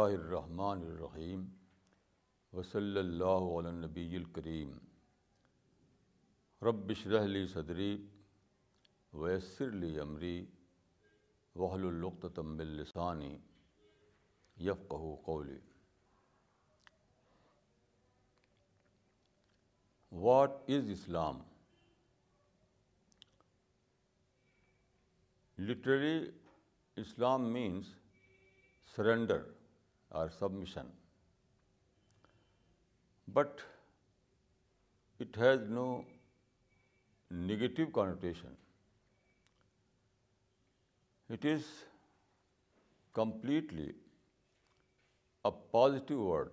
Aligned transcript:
اللہ 0.00 0.16
الرحمن 0.22 0.82
الرحیم 0.86 1.42
وصلی 2.56 2.98
اللہ 2.98 3.48
عل 3.56 3.66
نبی 3.74 4.04
الکریم 4.16 4.72
شرح 7.02 7.26
لی 7.26 7.46
صدری 7.52 7.90
ویسر 9.22 9.70
لی 9.82 9.98
عمری 10.00 10.34
وحل 11.62 11.84
القطم 11.86 12.56
السانی 12.64 13.36
یفقہ 14.68 15.14
قولی 15.24 15.58
what 20.26 20.70
is 20.78 20.90
Islam 20.98 21.40
literally 25.68 26.18
Islam 27.04 27.52
means 27.52 27.94
surrender 28.96 29.42
or 30.12 30.30
submission, 30.38 30.86
but 33.36 33.60
it 35.20 35.36
has 35.36 35.68
no 35.68 36.04
negative 37.30 37.92
connotation. 37.92 38.56
It 41.28 41.44
is 41.44 41.66
completely 43.14 43.92
a 45.44 45.50
positive 45.50 46.18
word. 46.18 46.52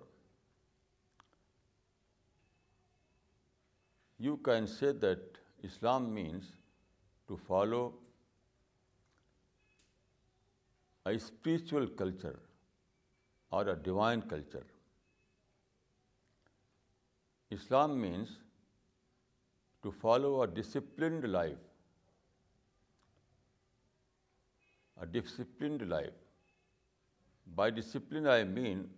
You 4.20 4.38
can 4.38 4.67
say 4.67 4.91
that 5.07 5.39
Islam 5.63 6.13
means 6.13 6.52
to 7.27 7.39
follow 7.45 7.86
a 11.05 11.17
spiritual 11.31 11.88
culture 12.03 12.36
or 13.52 13.67
a 13.69 13.75
divine 13.75 14.22
culture. 14.22 14.66
Islam 17.52 18.00
means 18.02 18.30
to 19.83 19.91
follow 19.91 20.44
a 20.44 20.47
disciplined 20.47 21.31
life. 21.31 21.66
A 25.02 25.05
disciplined 25.05 25.88
life. 25.89 26.23
By 27.55 27.69
discipline, 27.69 28.27
I 28.27 28.44
mean 28.44 28.89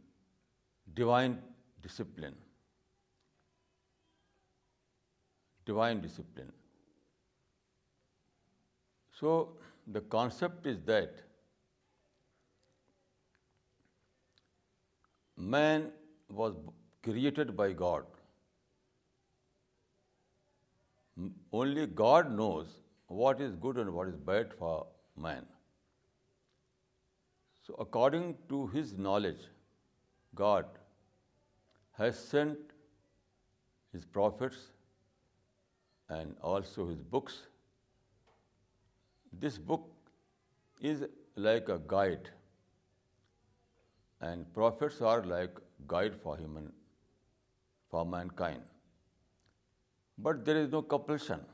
divine 0.96 1.38
discipline. 1.84 2.36
Divine 5.66 6.02
discipline. 6.02 6.52
So 9.20 9.50
the 9.90 10.02
concept 10.02 10.66
is 10.66 10.80
that 10.94 11.16
man 15.40 15.92
was 16.30 16.56
created 17.02 17.56
by 17.56 17.72
God. 17.72 18.04
Only 21.52 21.86
God 21.86 22.32
knows 22.32 22.76
what 23.08 23.42
is 23.42 23.56
good 23.56 23.78
and 23.78 23.94
what 23.94 24.08
is 24.08 24.18
bad 24.18 24.54
for 24.54 24.88
man. 25.18 25.46
So 27.66 27.76
according 27.80 28.36
to 28.50 28.68
his 28.68 28.94
knowledge, 28.94 29.42
God 30.36 30.66
has 31.98 32.18
sent 32.18 32.58
his 33.92 34.06
prophets 34.06 34.72
and 36.10 36.36
also 36.42 36.88
his 36.88 37.02
books. 37.02 37.42
This 39.34 39.58
book 39.58 39.86
is 40.80 41.06
like 41.36 41.70
a 41.70 41.80
guide 41.80 42.28
and 44.28 44.52
prophets 44.58 45.02
are 45.02 45.22
like 45.24 45.62
guide 45.88 46.16
for 46.22 48.06
mankind. 48.06 48.62
But 50.18 50.44
there 50.44 50.58
is 50.58 50.70
no 50.70 50.82
compulsion. 50.82 51.46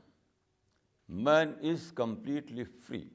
Man 1.08 1.54
is 1.62 1.92
completely 1.92 2.64
free. 2.64 3.08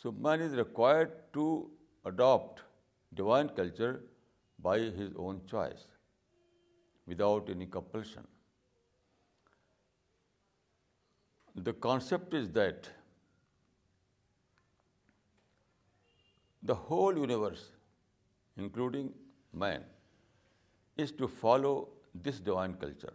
So 0.00 0.12
man 0.12 0.40
is 0.40 0.54
required 0.54 1.10
to 1.32 1.68
adopt 2.04 2.62
divine 3.12 3.48
culture 3.48 4.04
by 4.60 4.78
his 4.78 5.12
own 5.16 5.40
choice, 5.46 5.86
without 7.06 7.50
any 7.50 7.66
compulsion. 7.66 8.26
The 11.52 11.72
concept 11.72 12.34
is 12.34 12.50
that 12.50 12.88
the 16.68 16.72
whole 16.90 17.16
universe 17.18 17.68
including 18.60 19.08
man 19.60 19.82
is 21.02 21.12
to 21.18 21.26
follow 21.40 21.74
this 22.24 22.40
divine 22.44 22.72
culture 22.80 23.14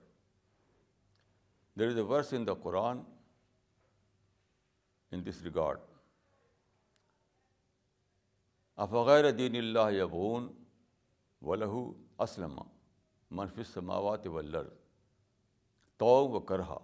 there 1.80 1.88
is 1.88 1.98
a 1.98 2.02
verse 2.12 2.34
in 2.34 2.48
the 2.48 2.54
Quran 2.64 3.02
in 5.14 5.26
this 5.26 5.42
regard 5.44 5.80
افغیر 8.88 9.30
دین 9.32 9.56
اللہ 9.56 9.92
یبون 9.94 10.48
ولہ 11.50 11.70
اسلم 12.26 12.58
منفی 13.40 13.80
و 13.80 14.32
ولر 14.34 14.68
تو 16.00 16.08
و 16.28 16.40
کرہا 16.52 16.78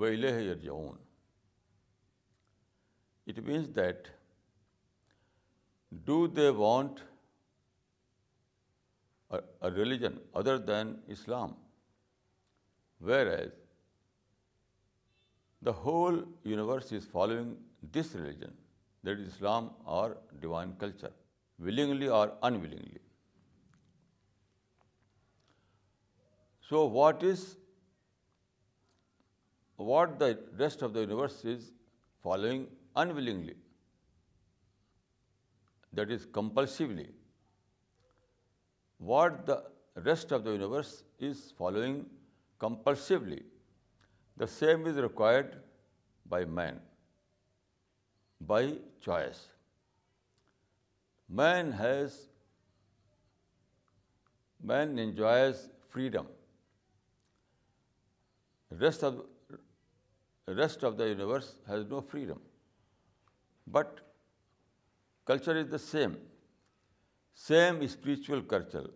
و 0.00 0.08
یرجعون 0.08 0.96
it 3.26 3.38
means 3.48 3.74
that 3.76 4.08
do 6.04 6.26
they 6.36 6.48
want 6.56 7.00
religion 9.74 10.16
other 10.40 10.56
than 10.66 10.92
Islam 11.14 11.52
whereas 13.26 13.50
the 15.66 15.70
whole 15.84 16.22
universe 16.50 16.92
is 16.92 17.08
following 17.10 17.88
this 17.94 18.14
religion 18.16 18.54
that 19.06 19.18
is 19.18 19.26
Islam 19.32 19.68
or 20.00 20.10
divine 20.40 20.72
culture 20.80 21.10
willingly 21.66 22.06
or 22.18 22.28
unwillingly 22.60 22.98
so 26.68 26.88
what 26.92 27.24
is 27.32 27.46
what 29.88 30.18
the 30.20 30.26
rest 30.58 30.82
of 30.82 30.94
the 30.94 31.00
universe 31.00 31.44
is 31.54 31.70
following 32.22 32.66
unwillingly 33.16 33.54
that 35.96 36.12
is 36.18 36.28
compulsively 36.38 37.08
what 39.12 39.42
the 39.50 39.58
rest 40.10 40.36
of 40.36 40.46
the 40.46 40.52
universe 40.52 40.92
is 41.30 41.40
following 41.58 41.96
compulsively, 42.60 43.36
the 44.36 44.46
same 44.46 44.86
is 44.92 44.96
required 44.96 45.52
by 46.34 46.40
man, 46.44 46.80
by 48.40 48.74
choice. 49.00 49.44
Man 51.28 51.72
enjoys 54.98 55.68
freedom. 55.90 56.26
Rest 58.70 59.04
of 59.04 59.20
the 60.46 61.06
universe 61.08 61.54
has 61.66 61.84
no 61.84 62.00
freedom. 62.00 62.40
But 63.66 63.88
culture 65.24 65.56
is 65.56 65.68
the 65.68 65.78
same. 65.78 66.16
Same 67.34 67.86
spiritual 67.88 68.42
culture 68.42 68.86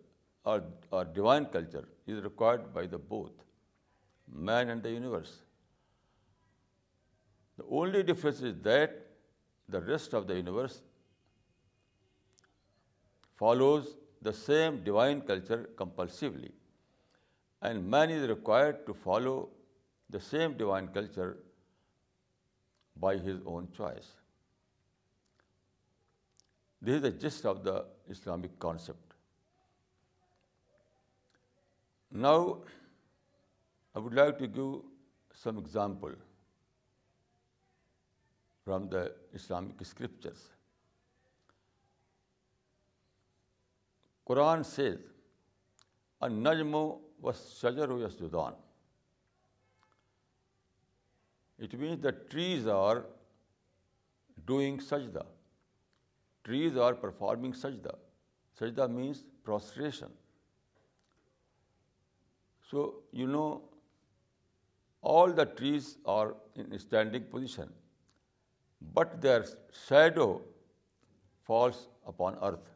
or 0.45 1.03
divine 1.19 1.45
culture 1.57 1.87
is 2.07 2.23
required 2.23 2.73
by 2.73 2.85
the 2.93 2.97
both 2.97 3.45
man 4.49 4.69
and 4.69 4.81
the 4.81 4.91
universe. 4.91 5.31
The 7.57 7.65
only 7.81 8.03
difference 8.03 8.41
is 8.49 8.61
that 8.67 8.95
the 9.67 9.81
rest 9.81 10.13
of 10.13 10.27
the 10.27 10.37
universe 10.37 10.79
follows 13.41 13.95
the 14.21 14.33
same 14.33 14.79
divine 14.83 15.19
culture 15.21 15.59
compulsively, 15.75 16.53
and 17.61 17.85
man 17.95 18.09
is 18.11 18.29
required 18.29 18.85
to 18.85 18.93
follow 18.93 19.35
the 20.17 20.21
same 20.29 20.55
divine 20.63 20.87
culture 20.87 21.35
by 23.07 23.17
his 23.17 23.45
own 23.45 23.69
choice. 23.81 24.15
This 26.85 26.89
is 26.89 27.03
the 27.03 27.09
gist 27.27 27.45
of 27.45 27.57
the 27.65 27.75
Islamic 28.11 28.51
concept 28.59 29.13
now 32.21 32.43
I 32.53 34.03
would 34.03 34.13
like 34.13 34.37
to 34.37 34.45
give 34.55 34.67
some 35.43 35.57
example 35.57 36.13
from 38.65 38.87
the 38.93 39.01
Islamic 39.39 39.81
scriptures 39.81 40.43
Quran 44.29 44.63
says 44.71 44.95
ا 46.19 46.27
نجم 46.27 46.75
و 46.75 47.31
شجر 47.43 47.89
و 47.89 47.99
یسدان 48.03 48.53
it 51.65 51.75
means 51.79 52.03
the 52.03 52.09
trees 52.29 52.67
are 52.75 52.97
doing 54.47 54.79
سجدہ 54.89 55.21
trees 56.43 56.77
are 56.83 56.93
performing 57.01 57.53
such 57.61 58.63
the 58.77 58.85
means 58.87 59.23
prostration 59.45 60.07
so 62.71 62.89
you 63.19 63.27
know 63.27 63.45
all 65.15 65.35
the 65.37 65.43
trees 65.57 65.95
are 66.17 66.27
in 66.55 66.71
standing 66.73 67.29
position 67.31 67.71
but 68.93 69.21
they 69.23 69.33
are 69.33 69.41
shadow 69.87 70.27
falls 71.47 71.87
upon 72.13 72.35
earth 72.49 72.69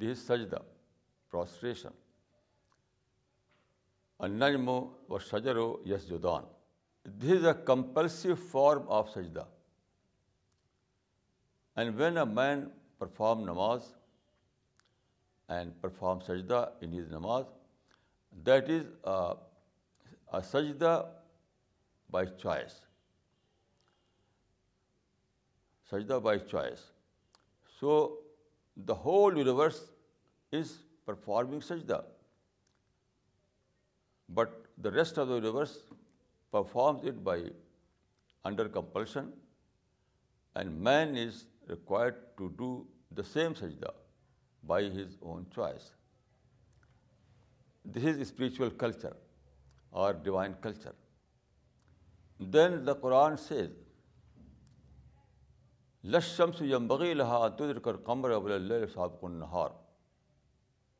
this 0.00 0.30
is 0.30 0.40
such 0.50 0.54
prostration 1.30 1.88
prostration 4.18 4.68
و 5.10 5.18
شجر 5.30 5.56
و 5.56 5.72
یس 5.90 6.06
جدان 6.08 6.44
this 7.20 7.30
is 7.36 7.46
a 7.46 7.52
compulsory 7.66 8.34
form 8.50 8.90
of 8.92 9.10
سجدا 9.14 9.42
and 11.80 11.94
when 12.00 12.16
a 12.18 12.24
man 12.32 12.66
perform 12.98 13.40
نماز 13.48 13.92
and 15.56 15.72
perform 15.80 16.20
سجدہ 16.20 16.64
in 16.82 16.98
his 16.98 17.08
نماز 17.12 17.44
that 18.46 18.70
is 20.32 20.46
سجدہ 20.46 20.92
by 22.12 22.26
choice 22.42 22.72
سجدہ 25.90 26.18
by 26.22 26.38
choice 26.50 26.80
so 27.78 27.92
the 28.88 28.94
whole 29.04 29.38
universe 29.38 29.80
is 30.58 30.72
performing 31.04 31.60
سجدہ 31.68 32.00
but 34.34 34.48
the 34.84 34.90
rest 34.94 35.18
of 35.18 35.26
the 35.28 35.34
universe 35.34 35.76
performs 36.50 37.06
it 37.08 37.22
by 37.30 37.50
under 38.50 38.68
compulsion 38.78 39.30
and 40.56 40.78
man 40.88 41.16
is 41.26 41.44
required 41.70 42.14
to 42.36 42.46
do 42.58 42.68
the 43.16 43.22
same 43.32 43.54
سجدہ 43.54 43.88
by 44.66 44.88
his 45.00 45.16
own 45.22 45.44
choice 45.54 45.90
this 47.94 48.04
is 48.10 48.20
spiritual 48.20 48.70
culture 48.78 49.12
or 50.02 50.14
divine 50.22 50.52
culture 50.62 50.92
then 52.52 52.86
the 52.86 52.92
Quran 53.02 53.36
says 53.48 53.70
لشمس 56.14 56.62
یم 56.62 56.86
بغی 56.88 57.12
تدر 57.58 57.78
کر 57.84 57.96
قمر 58.04 58.30
اللہ 58.30 58.86
صاحب 58.94 59.20
کو 59.20 59.28
نہار 59.28 59.70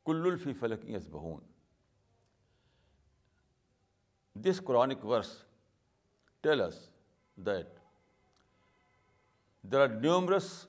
کل 0.05 0.23
الفی 0.31 0.97
بہون 1.11 1.41
this 4.49 4.61
Quranic 4.67 5.05
verse 5.05 5.35
tells 6.43 6.75
that 7.45 7.78
There 9.63 9.81
are 9.81 9.89
numerous 9.89 10.67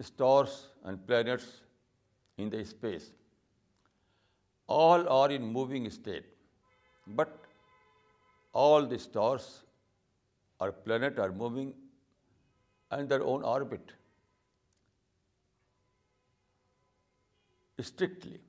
stars 0.00 0.66
and 0.84 1.06
planets 1.06 1.46
in 2.36 2.50
the 2.50 2.64
space. 2.64 3.12
All 4.66 5.08
are 5.08 5.30
in 5.30 5.42
moving 5.42 5.88
state, 5.90 6.24
but 7.06 7.36
all 8.52 8.86
the 8.86 8.98
stars 8.98 9.62
or 10.58 10.72
planet 10.72 11.18
are 11.18 11.32
moving 11.32 11.72
in 12.98 13.06
their 13.06 13.22
own 13.22 13.42
orbit 13.42 13.92
strictly. 17.80 18.40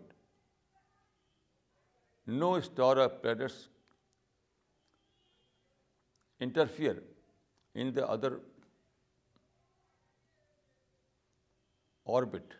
no 2.38 2.50
star 2.68 2.92
or 3.04 3.08
planets 3.22 3.58
interfere 6.46 6.98
in 7.74 7.92
the 7.98 8.06
other 8.14 8.32
orbit. 12.04 12.56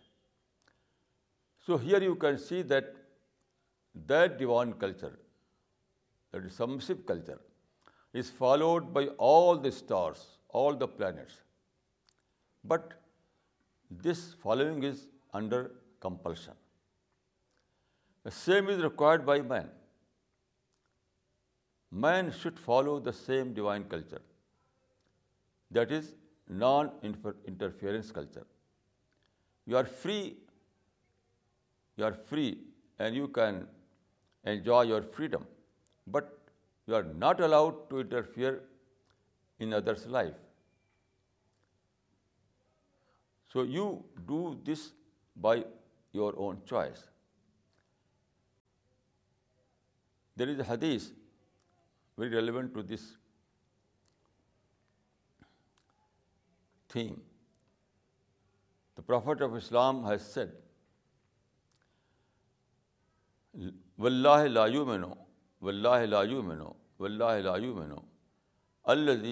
So 1.67 1.77
here 1.77 2.03
you 2.03 2.15
can 2.15 2.39
see 2.39 2.63
that 2.63 2.97
the 4.09 4.23
Divan 4.29 4.75
culture, 4.75 5.19
that 6.33 6.45
is 6.45 6.55
Samship 6.55 7.07
culture, 7.07 7.41
is 8.13 8.31
followed 8.31 8.93
by 8.93 9.07
all 9.31 9.57
the 9.57 9.73
stars, 9.73 10.23
all 10.49 10.75
the 10.75 10.89
planets. 10.89 11.35
But 12.65 12.93
this 13.91 14.35
following 14.43 14.83
is 14.83 15.09
under 15.33 15.71
compulsion. 16.01 16.49
The 18.29 18.33
same 18.37 18.67
is 18.73 18.81
required 18.87 19.23
by 19.29 19.35
man. 19.51 19.69
Man 22.07 22.27
should 22.41 22.59
follow 22.69 22.97
the 23.07 23.15
same 23.21 23.55
divine 23.59 23.87
culture, 23.93 24.21
that 25.79 25.95
is 25.99 26.11
non-interference 26.63 28.11
culture. 28.19 28.45
You 29.67 29.79
are 29.79 29.87
free 29.87 30.19
and 32.99 33.17
you 33.21 33.31
can 33.41 33.63
enjoy 34.45 34.83
your 34.93 35.01
freedom, 35.03 35.49
but 36.07 36.31
you 36.87 36.95
are 36.95 37.09
not 37.27 37.43
allowed 37.49 37.81
to 37.91 38.01
interfere 38.07 38.53
in 39.59 39.75
others' 39.81 40.07
life. 40.07 40.39
So 43.53 43.63
you 43.63 43.85
do 44.27 44.41
this 44.65 44.93
by 45.49 45.65
your 46.21 46.33
own 46.37 46.65
choice. 46.75 46.99
There 50.39 50.49
is 50.49 50.61
حدیث 50.71 51.11
very 52.19 52.35
relevant 52.41 52.73
to 52.75 52.83
this 52.93 53.03
theme 56.93 57.15
the 58.97 59.03
prophet 59.07 59.43
of 59.43 59.51
Islam 59.57 60.07
has 60.07 60.21
said 60.35 60.55
ولہ 64.03 64.37
لا 64.49 64.67
you 64.75 64.85
میں 64.87 64.99
نو 64.99 65.13
و 65.61 65.69
اللہ 65.69 66.03
live 66.11 66.43
میں 66.43 66.57
نو 66.57 66.71
و 67.01 67.05
اللہ 67.05 67.33
live 67.45 67.75
میں 67.77 67.87
نو 67.87 67.99
اللہ 68.93 69.27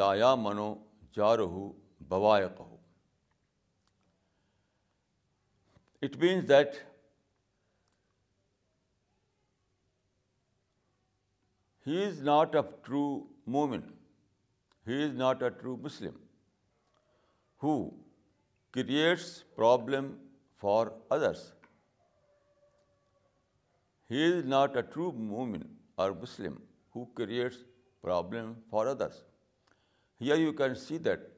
لایا 0.00 0.34
منو 0.42 0.74
جار 1.14 1.38
ہو 1.38 1.70
بوایا 2.08 2.48
it 6.04 6.16
means 6.22 6.48
that 6.48 6.74
he 11.86 12.04
is 12.04 12.20
not 12.24 12.54
a 12.56 12.60
true 12.82 13.00
مومن 13.54 13.80
he 14.86 15.02
is 15.04 15.14
not 15.16 15.42
a 15.42 15.48
true 15.60 15.76
Muslim 15.82 16.14
who 17.62 17.74
creates 18.74 19.24
problem 19.56 20.06
for 20.60 20.86
others 21.16 21.42
he 24.10 24.22
is 24.28 24.44
not 24.44 24.76
a 24.76 24.82
true 24.94 25.10
مومن 25.32 25.62
or 26.00 26.10
Muslim 26.22 26.54
who 26.94 27.04
creates 27.20 27.56
problem 28.02 28.52
for 28.70 28.86
others 28.86 29.22
here 30.20 30.38
you 30.38 30.52
can 30.62 30.74
see 30.86 30.98
that 31.08 31.28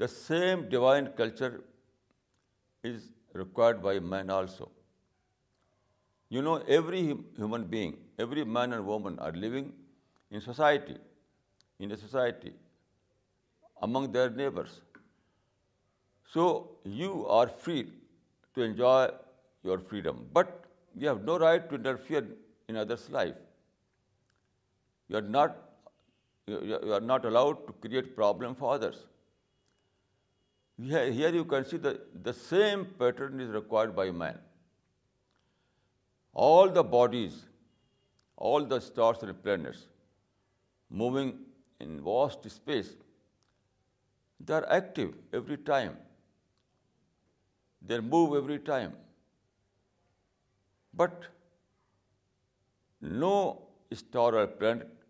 the 0.00 0.06
same 0.16 0.62
divine 0.68 1.06
culture 1.16 1.56
is 2.92 3.08
required 3.36 3.76
by 3.82 4.00
man 4.12 4.30
also 4.30 4.66
you 6.30 6.42
know 6.42 6.54
every 6.74 7.06
human 7.12 7.62
being 7.70 7.94
every 8.18 8.44
man 8.44 8.72
and 8.72 8.84
woman 8.86 9.18
are 9.26 9.32
living 9.44 9.70
in 10.34 10.40
a 11.96 11.96
society, 12.04 12.52
among 13.86 14.12
their 14.16 14.30
neighbors. 14.40 14.80
So 16.34 16.44
you 17.00 17.10
are 17.38 17.48
free 17.64 17.82
to 17.88 18.64
enjoy 18.68 18.98
your 19.68 19.78
freedom, 19.90 20.26
but 20.38 20.52
you 21.02 21.08
have 21.08 21.24
no 21.30 21.38
right 21.44 21.68
to 21.70 21.80
interfere 21.82 22.24
in 22.68 22.80
others' 22.82 23.08
life. 23.18 23.40
You 25.08 25.16
are 25.18 27.06
not 27.14 27.26
allowed 27.32 27.66
to 27.68 27.76
create 27.84 28.14
problem 28.20 28.54
for 28.62 28.74
others. 28.78 29.04
Here 30.94 31.32
you 31.40 31.44
can 31.54 31.66
see 31.72 31.82
the 31.86 32.36
same 32.44 32.84
pattern 33.00 33.40
is 33.46 33.50
required 33.56 33.96
by 33.98 34.10
man. 34.24 34.38
All 36.46 36.70
the 36.78 36.82
bodies, 36.94 37.34
all 38.36 38.64
the 38.72 38.80
stars 38.92 39.28
and 39.28 39.44
planets 39.48 39.82
moving 41.02 41.30
in 41.84 41.96
vast 42.08 42.50
space, 42.56 42.90
they 44.44 44.54
are 44.58 44.66
active 44.80 45.38
every 45.40 45.58
time. 45.70 45.96
They 47.90 47.98
move 48.12 48.36
every 48.40 48.58
time. 48.70 48.94
But 51.02 51.26
no 53.24 53.34
star 54.00 54.30
or 54.42 54.46
planet 54.62 55.06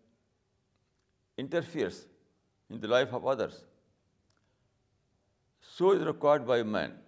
interferes 1.43 1.99
in 2.69 2.81
the 2.85 2.91
life 2.95 3.13
of 3.19 3.31
others. 3.33 3.63
So 5.75 5.91
is 5.91 6.05
required 6.09 6.47
by 6.47 6.61
man. 6.63 6.99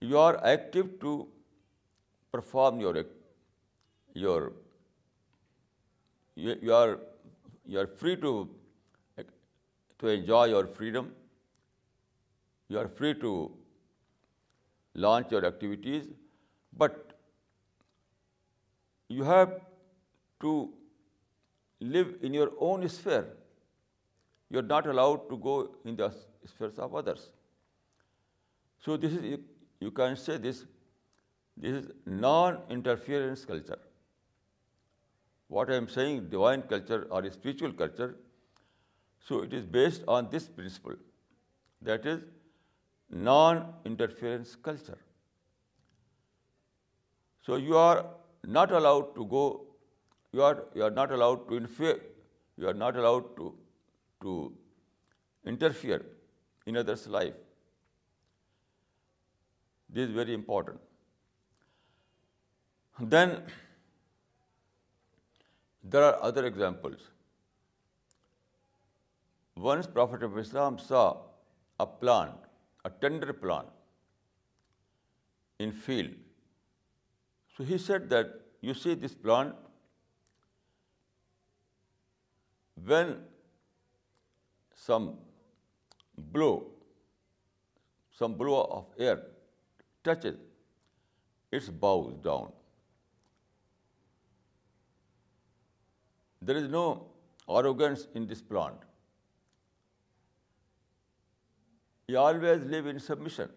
You 0.00 0.18
are 0.18 0.34
active 0.46 0.98
to 1.06 1.14
perform 2.32 2.84
your 4.26 4.44
you 6.36 6.74
are 6.74 7.86
free 7.96 8.16
to 8.16 8.48
enjoy 10.02 10.44
your 10.52 10.66
freedom. 10.66 11.12
You 12.68 12.78
are 12.78 12.88
free 12.88 13.14
to 13.14 13.52
launch 14.94 15.30
your 15.30 15.44
activities, 15.46 16.08
but 16.72 17.12
you 19.08 19.22
have 19.22 19.60
to 20.40 20.72
live 21.80 22.14
in 22.22 22.34
your 22.34 22.52
own 22.58 22.88
sphere. 22.88 23.26
You 24.50 24.58
are 24.60 24.68
not 24.74 24.86
allowed 24.86 25.28
to 25.30 25.36
go 25.36 25.70
in 25.84 25.96
the 25.96 26.12
spheres 26.44 26.78
of 26.78 26.94
others. 26.94 27.32
So 28.84 28.96
this 28.96 29.12
is, 29.12 29.38
you 29.80 29.90
can 29.90 30.16
say 30.16 30.36
this 30.36 30.64
is 31.62 31.90
non-interference 32.06 33.44
culture 33.44 33.78
what 35.56 35.74
I 35.74 35.80
am 35.80 35.88
saying, 35.94 36.22
divine 36.36 36.62
culture 36.70 37.00
or 37.10 37.20
spiritual 37.36 37.74
culture, 37.80 38.14
so 39.26 39.42
it 39.48 39.52
is 39.58 39.66
based 39.76 40.06
on 40.14 40.30
this 40.30 40.48
principle, 40.60 40.96
that 41.90 42.06
is 42.12 42.22
non-interference 43.26 44.54
culture. 44.70 44.98
So 47.46 47.56
you 47.68 47.76
are 47.78 48.00
not 48.56 48.72
allowed 48.80 49.14
to 49.20 49.26
go, 49.34 49.44
you 50.32 50.42
are 50.46 50.90
not 51.00 51.14
allowed 51.18 51.46
to 51.50 51.60
interfere, 51.62 52.00
you 52.56 52.68
are 52.72 52.78
not 52.82 52.98
allowed 53.02 53.30
to 53.38 54.34
interfere 55.54 56.02
in 56.66 56.78
others' 56.84 57.06
life. 57.18 57.38
This 59.96 60.06
is 60.06 60.16
very 60.22 60.34
important. 60.42 60.90
Then 63.14 63.44
there 65.84 66.02
are 66.02 66.16
other 66.28 66.44
examples. 66.46 67.00
Once 69.54 69.86
Prophet 69.86 70.22
of 70.22 70.38
Islam 70.38 70.78
saw 70.78 71.04
a 71.84 71.86
plant, 71.86 72.48
a 72.84 72.90
tender 73.02 73.32
plant 73.32 73.68
in 75.58 75.72
field. 75.72 76.16
So 77.56 77.64
he 77.64 77.78
said 77.78 78.08
that, 78.14 78.32
you 78.60 78.74
see 78.74 78.94
this 78.94 79.14
plant, 79.14 79.54
when 82.84 83.14
some 84.74 85.16
blow 86.28 86.64
of 88.18 88.86
air 88.98 89.22
touches, 90.02 90.36
it 91.52 91.80
bows 91.80 92.14
down. 92.24 92.52
There 96.48 96.60
is 96.60 96.70
no 96.74 96.86
arrogance 97.58 98.06
in 98.20 98.26
this 98.32 98.42
plant. 98.50 98.88
He 102.08 102.16
always 102.24 102.64
lives 102.74 102.88
in 102.92 103.00
submission, 103.06 103.48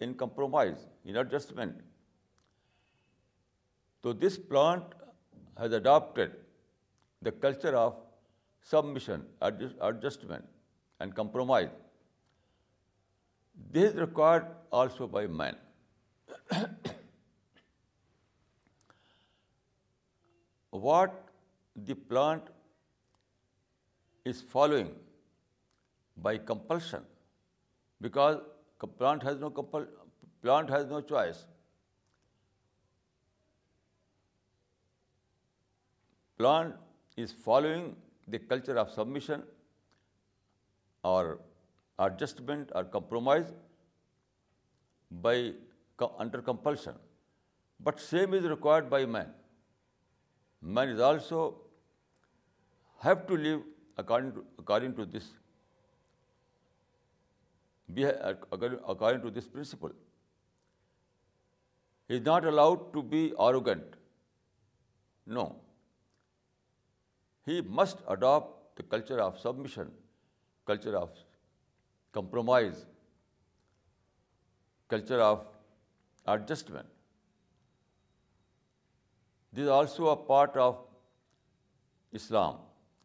in 0.00 0.14
compromise, 0.22 0.86
in 1.04 1.18
adjustment. 1.24 1.82
So 4.02 4.14
this 4.24 4.38
plant 4.52 4.96
has 5.58 5.76
adopted 5.80 6.36
the 7.20 7.32
culture 7.44 7.76
of 7.84 8.00
submission, 8.70 9.26
adjustment, 9.90 10.48
and 11.00 11.14
compromise. 11.22 11.76
This 13.72 13.92
is 13.92 14.00
required 14.00 14.48
also 14.72 15.12
by 15.12 15.26
man. 15.42 15.62
What 20.86 21.14
the 21.76 21.94
plant 22.12 22.52
is 24.24 24.40
following 24.42 24.94
by 26.28 26.36
compulsion, 26.38 27.02
because 28.00 28.38
plant 28.98 29.22
has 29.22 29.38
no 29.38 29.50
choice. 29.52 31.44
Plant 36.38 36.74
is 37.16 37.32
following 37.32 37.96
the 38.28 38.38
culture 38.38 38.78
of 38.78 38.90
submission 38.90 39.42
or 41.02 41.40
adjustment 41.98 42.70
or 42.74 42.84
compromise 42.84 43.52
by 45.10 45.52
under 46.18 46.42
compulsion. 46.42 46.94
But 47.80 48.00
same 48.00 48.34
is 48.34 48.44
required 48.44 48.90
by 48.90 49.06
man. 49.06 49.28
Man 50.60 50.88
is 50.88 51.00
also 51.00 51.54
have 53.06 53.26
to 53.32 53.38
live 53.42 53.60
according 54.04 54.94
to 55.00 55.08
this 55.08 55.30
principle. 59.56 59.94
He 62.10 62.18
is 62.20 62.26
not 62.30 62.50
allowed 62.54 62.82
to 62.96 63.04
be 63.14 63.22
arrogant. 63.46 63.94
No. 65.38 65.44
He 67.48 67.56
must 67.78 68.04
adopt 68.16 68.80
the 68.80 68.84
culture 68.92 69.20
of 69.24 69.40
submission, 69.44 69.94
culture 70.72 70.98
of 71.00 71.16
compromise, 72.20 72.84
culture 74.96 75.20
of 75.30 75.40
adjustment. 76.34 76.94
This 79.52 79.68
is 79.68 79.74
also 79.80 80.14
a 80.18 80.20
part 80.30 80.62
of 80.68 80.78
Islam. 82.22 82.54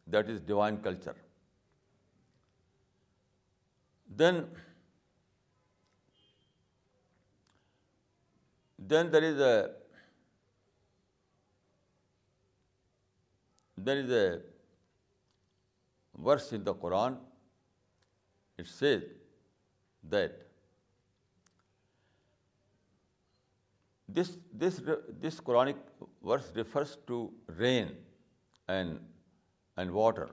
That 0.06 0.28
is 0.28 0.40
divine 0.40 0.78
culture. 0.78 1.16
Then 4.14 4.48
there 8.78 9.24
is 9.24 9.40
a 9.40 9.70
verse 16.16 16.52
in 16.52 16.64
the 16.64 16.74
Quran. 16.74 17.16
It 18.58 18.66
says 18.66 19.02
that 20.10 20.46
this 24.08 24.34
Quranic 24.60 25.76
verse 26.22 26.52
refers 26.54 26.98
to 27.06 27.32
rain 27.48 27.96
and 28.68 29.00
and 29.80 29.90
water 29.94 30.24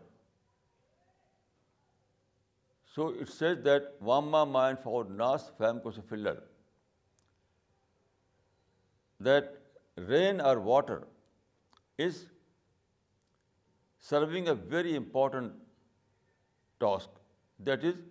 so 2.96 3.06
it 3.22 3.30
says 3.30 3.58
that 3.66 3.84
واما 4.04 4.44
ما 4.44 4.44
mind 4.52 4.80
فاور 4.84 5.06
ناس 5.18 5.50
فیم 5.58 5.80
کو 5.82 5.92
filler 6.10 6.40
that 9.26 9.58
rain 10.10 10.42
or 10.50 10.58
water 10.66 11.00
is 12.06 12.24
serving 14.10 14.48
a 14.48 14.54
very 14.76 14.96
important 14.98 15.54
task 16.84 17.18
that 17.66 17.84
is 17.86 18.02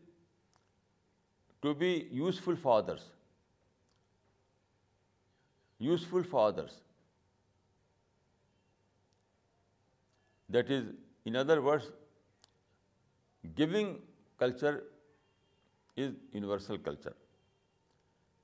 to 1.60 1.74
be 1.74 1.90
useful 2.18 2.54
for others 2.62 3.08
useful 5.80 6.22
for others 6.30 6.80
that 10.54 10.70
is 10.80 10.90
In 11.24 11.36
other 11.42 11.60
words, 11.62 11.86
giving 13.60 13.98
culture 14.38 14.84
is 15.96 16.12
universal 16.32 16.78
culture. 16.78 17.14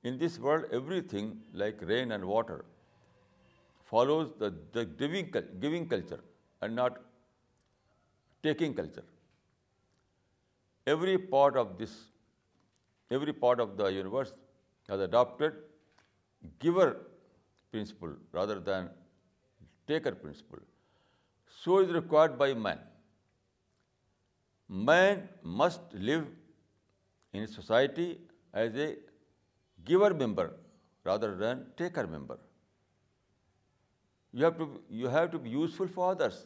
In 0.03 0.17
this 0.17 0.37
world, 0.39 0.65
everything 0.71 1.37
like 1.53 1.77
rain 1.81 2.11
and 2.11 2.25
water 2.25 2.63
follows 3.91 4.31
the 4.39 4.85
giving 4.95 5.87
culture 5.87 6.19
and 6.61 6.75
not 6.75 6.97
taking 8.43 8.73
culture. 8.73 9.05
Every 10.85 11.17
part 11.17 11.59
of 11.59 11.77
the 13.09 13.87
universe 13.87 14.33
has 14.89 14.99
adopted 14.99 15.53
giver 16.59 16.97
principle 17.71 18.15
rather 18.31 18.59
than 18.59 18.89
taker 19.87 20.13
principle. 20.13 20.59
So 21.63 21.73
is 21.79 21.91
required 21.95 22.31
by 22.37 22.53
man 22.63 22.77
man 24.87 25.19
must 25.57 25.93
live 26.07 26.21
in 27.37 27.45
society 27.47 28.05
as 28.61 28.75
a 28.85 28.95
giver 29.87 30.11
member 30.25 30.49
rather 31.05 31.33
than 31.39 31.63
taker 31.77 32.05
member 32.17 32.37
you 34.33 34.47
have 34.49 34.55
to 34.57 34.65
you 35.01 35.09
have 35.15 35.25
to 35.31 35.39
be 35.43 35.49
useful 35.49 35.87
for 35.93 36.13
others 36.15 36.45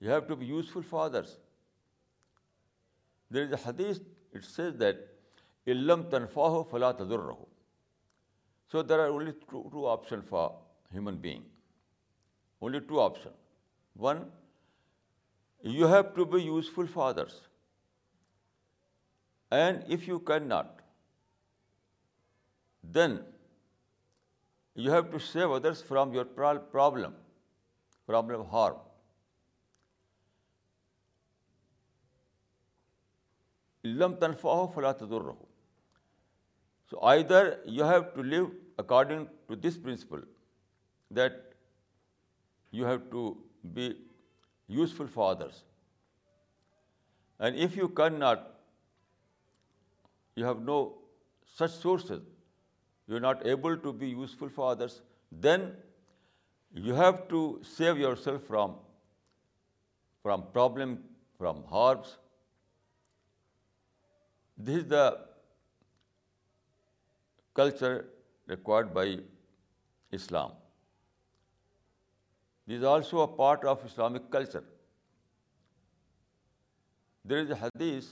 you 0.00 0.10
have 0.10 0.20
to 0.28 0.36
be 0.42 0.46
useful 0.46 0.82
for 0.88 1.08
others 1.10 1.36
there 3.34 3.42
is 3.46 3.52
a 3.58 3.68
حدیث 3.68 4.00
it 4.34 4.44
says 4.44 4.78
that 4.80 5.02
علم 5.72 6.02
ہو 6.36 6.62
فلاں 6.70 6.92
تدر 6.98 7.18
رہو 7.30 7.44
so 8.72 8.82
there 8.82 8.98
are 9.04 9.08
only 9.08 9.32
two 9.50 9.88
option 9.88 10.20
for 10.28 10.48
human 10.94 11.16
being 11.20 11.53
only 12.60 12.78
two 12.88 13.00
option 13.00 13.30
one 14.04 14.22
you 15.78 15.86
have 15.92 16.02
to 16.16 16.24
be 16.32 16.38
useful 16.42 16.86
for 16.92 17.08
others 17.12 17.40
and 19.60 19.92
if 19.92 20.08
you 20.08 20.18
can 20.30 20.48
not 20.48 20.80
then 22.94 23.16
you 24.84 24.92
have 24.92 25.02
to 25.10 25.18
save 25.32 25.54
others 25.54 25.82
from 25.84 26.12
your 26.14 26.24
problem 26.34 27.12
problem 28.06 28.42
harm 28.52 28.82
لم 34.00 34.14
تنفاہ 34.20 34.66
فلاح 34.74 34.92
تذر 35.00 35.22
رہو 35.24 35.44
so 36.90 37.00
either 37.30 37.46
you 37.78 37.88
have 37.90 38.00
to 38.14 38.22
live 38.22 38.46
according 38.82 39.26
to 39.46 39.54
this 39.68 39.78
principle 39.82 40.20
that 41.16 41.53
you 42.78 42.90
have 42.90 43.04
to 43.14 43.22
be 43.78 43.86
useful 44.82 45.10
for 45.14 45.24
others. 45.36 45.62
And 47.38 47.64
if 47.66 47.76
you 47.80 47.88
cannot, 48.00 48.44
you 50.36 50.44
have 50.50 50.62
no 50.70 50.78
such 51.56 51.74
sources, 51.80 52.22
you 53.08 53.20
are 53.20 53.24
not 53.24 53.44
able 53.54 53.76
to 53.88 53.92
be 54.04 54.08
useful 54.22 54.52
for 54.56 54.70
others, 54.76 54.96
then 55.48 55.68
you 56.86 56.96
have 57.00 57.20
to 57.34 57.42
save 57.72 58.00
yourself 58.04 58.48
from 58.50 60.48
problem, 60.56 60.96
from 61.44 61.62
harms. 61.74 62.16
This 64.66 64.82
is 64.82 64.90
the 64.96 65.04
culture 67.62 67.94
required 68.52 68.92
by 69.00 69.08
Islam. 70.20 70.52
The 72.66 72.76
is 72.76 72.84
also 72.90 73.16
a 73.20 73.26
part 73.36 73.64
of 73.70 73.78
Islamic 73.84 74.30
culture 74.32 74.60
there 77.30 77.38
is 77.38 77.50
a 77.52 77.58
حدیث 77.60 78.06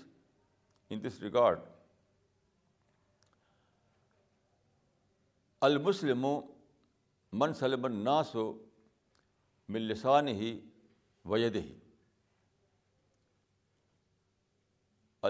ان 0.91 1.03
this 1.05 1.19
regard 1.23 1.61
المسلم 5.69 6.27
من 7.41 7.53
سلم 7.61 7.85
الناس 7.85 8.35
من 9.69 9.83
لسان 9.83 10.29
ہی 10.29 10.59
وید 11.31 11.57
ہی 11.57 11.73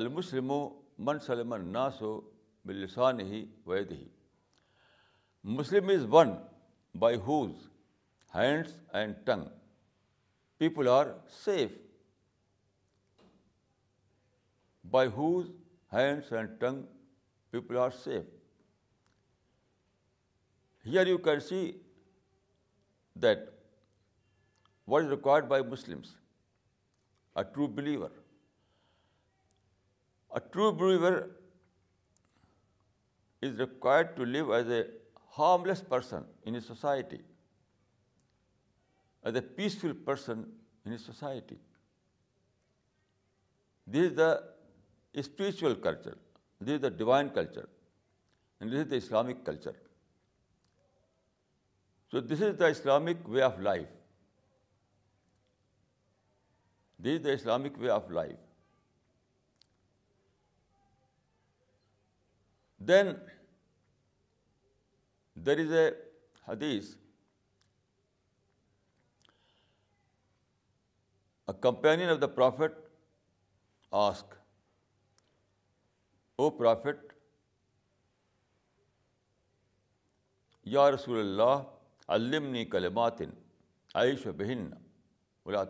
المسلم 0.00 0.52
من 1.06 1.18
سلم 1.26 1.52
الناس 1.52 2.02
من 2.64 2.74
لسان 2.80 3.20
ہی 3.32 3.44
Veda 3.66 3.90
he 3.92 4.08
Muslim 5.58 5.88
is 5.98 6.06
one 6.12 6.34
by 6.98 7.16
whose 7.26 7.68
hands 8.34 8.76
and 9.00 9.16
tongue. 9.26 9.48
People 10.58 10.90
are 10.96 11.06
safe. 11.44 11.72
By 14.92 15.06
whose 15.18 15.50
hands 15.96 16.32
and 16.40 16.60
tongue 16.60 16.84
people 17.52 17.78
are 17.86 17.90
safe? 18.04 18.30
Here 20.84 21.06
you 21.06 21.18
can 21.26 21.40
see 21.40 21.64
that 23.24 23.52
what 24.84 25.04
is 25.04 25.10
required 25.10 25.48
by 25.48 25.60
Muslims, 25.74 26.16
a 27.36 27.44
true 27.44 27.68
believer. 27.68 28.10
A 30.34 30.40
true 30.40 30.72
believer 30.72 31.14
is 33.42 33.58
required 33.58 34.16
to 34.16 34.24
live 34.24 34.50
as 34.58 34.72
a 34.78 34.80
harmless 35.34 35.84
person 35.94 36.26
in 36.44 36.60
a 36.62 36.66
society 36.70 37.20
as 39.24 39.36
a 39.42 39.42
peaceful 39.42 39.94
person 40.08 40.44
in 40.84 40.92
his 40.92 41.04
society. 41.04 41.58
This 43.86 44.10
is 44.10 44.14
the 44.16 45.22
spiritual 45.28 45.74
culture. 45.86 46.16
This 46.60 46.76
is 46.76 46.80
the 46.80 46.90
divine 46.90 47.30
culture. 47.30 47.68
And 48.60 48.72
this 48.72 48.80
is 48.80 48.88
the 48.92 48.96
Islamic 48.96 49.44
culture. 49.44 49.74
So 52.10 52.20
this 52.20 52.40
is 52.40 52.56
the 52.56 52.70
Islamic 52.76 53.26
way 53.36 53.42
of 53.42 53.60
life. 53.60 53.98
This 56.98 57.18
is 57.18 57.22
the 57.26 57.32
Islamic 57.38 57.80
way 57.82 57.88
of 57.88 58.10
life. 58.10 58.48
Then 62.90 63.20
there 65.38 65.62
is 65.66 65.78
a 65.84 65.86
hadith 66.48 66.90
companion 71.60 72.10
of 72.10 72.20
the 72.20 72.26
prophet 72.36 72.78
ask 74.00 74.34
O 76.40 76.48
prophet 76.58 77.12
یا 80.74 80.90
رسول 80.90 81.18
اللہ 81.20 81.62
علمنی 82.12 82.64
کلمات 82.74 83.20
عیش 84.02 84.26
و 84.26 84.32
بہن 84.38 84.66
ولا 85.46 85.62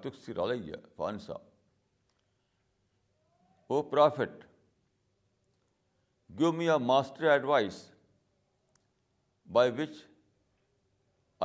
علیہ 0.45 0.75
فانسا 0.97 1.35
O 3.75 3.83
prophet 3.91 4.45
give 6.39 6.53
me 6.53 6.69
master 6.85 7.25
advice 7.31 7.83
by 9.53 9.71
which 9.79 9.97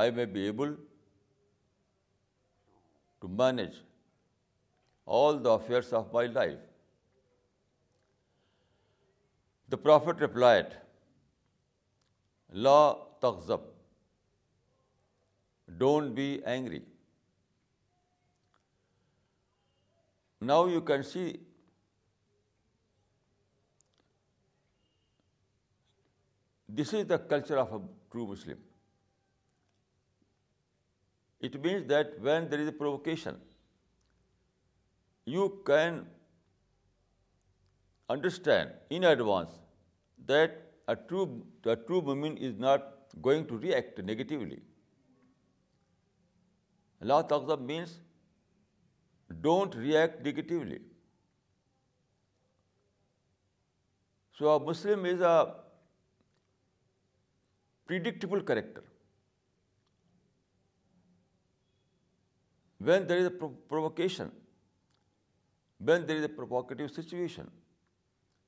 I 0.02 0.12
may 0.16 0.26
be 0.34 0.40
able 0.46 0.74
to 3.20 3.28
manage 3.38 3.82
all 5.08 5.40
the 5.48 5.54
affairs 5.54 5.94
of 6.00 6.12
my 6.18 6.26
life." 6.26 6.60
The 9.74 9.80
Prophet 9.88 10.22
replied, 10.26 10.76
"La 12.68 12.76
taghzab, 13.26 13.66
don't 15.86 16.14
be 16.22 16.28
angry." 16.58 16.84
Now 20.52 20.60
you 20.76 20.86
can 20.94 21.04
see 21.10 21.26
this 26.80 26.94
is 27.00 27.06
the 27.12 27.20
culture 27.36 27.62
of 27.66 27.78
a 27.80 27.80
true 28.14 28.28
Muslim. 28.34 28.64
It 31.48 31.56
means 31.64 31.84
that 31.90 32.16
when 32.30 32.54
there 32.54 32.66
is 32.68 32.74
a 32.76 32.80
provocation, 32.86 33.46
you 35.34 35.48
can 35.70 36.00
understand 38.16 38.98
in 38.98 39.08
advance 39.12 39.60
that 40.32 40.66
a 40.96 40.96
true 41.06 42.02
mu'min 42.10 42.38
is 42.50 42.58
not 42.66 42.88
going 43.28 43.46
to 43.52 43.60
react 43.66 44.02
negatively. 44.10 44.60
La 47.12 47.22
taqzab 47.34 47.66
means 47.72 47.98
don't 49.48 49.78
react 49.84 50.24
negatively. 50.30 50.80
So 54.40 54.56
a 54.56 54.58
Muslim 54.72 55.06
is 55.06 55.28
a 55.34 55.36
predictable 57.86 58.42
character. 58.42 58.84
When 62.78 63.08
there 63.08 63.26
is 63.26 63.34
a 63.36 63.38
provocation, 63.40 64.36
when 65.80 66.06
there 66.06 66.18
is 66.18 66.26
a 66.28 66.34
provocative 66.38 66.92
situation. 66.92 67.52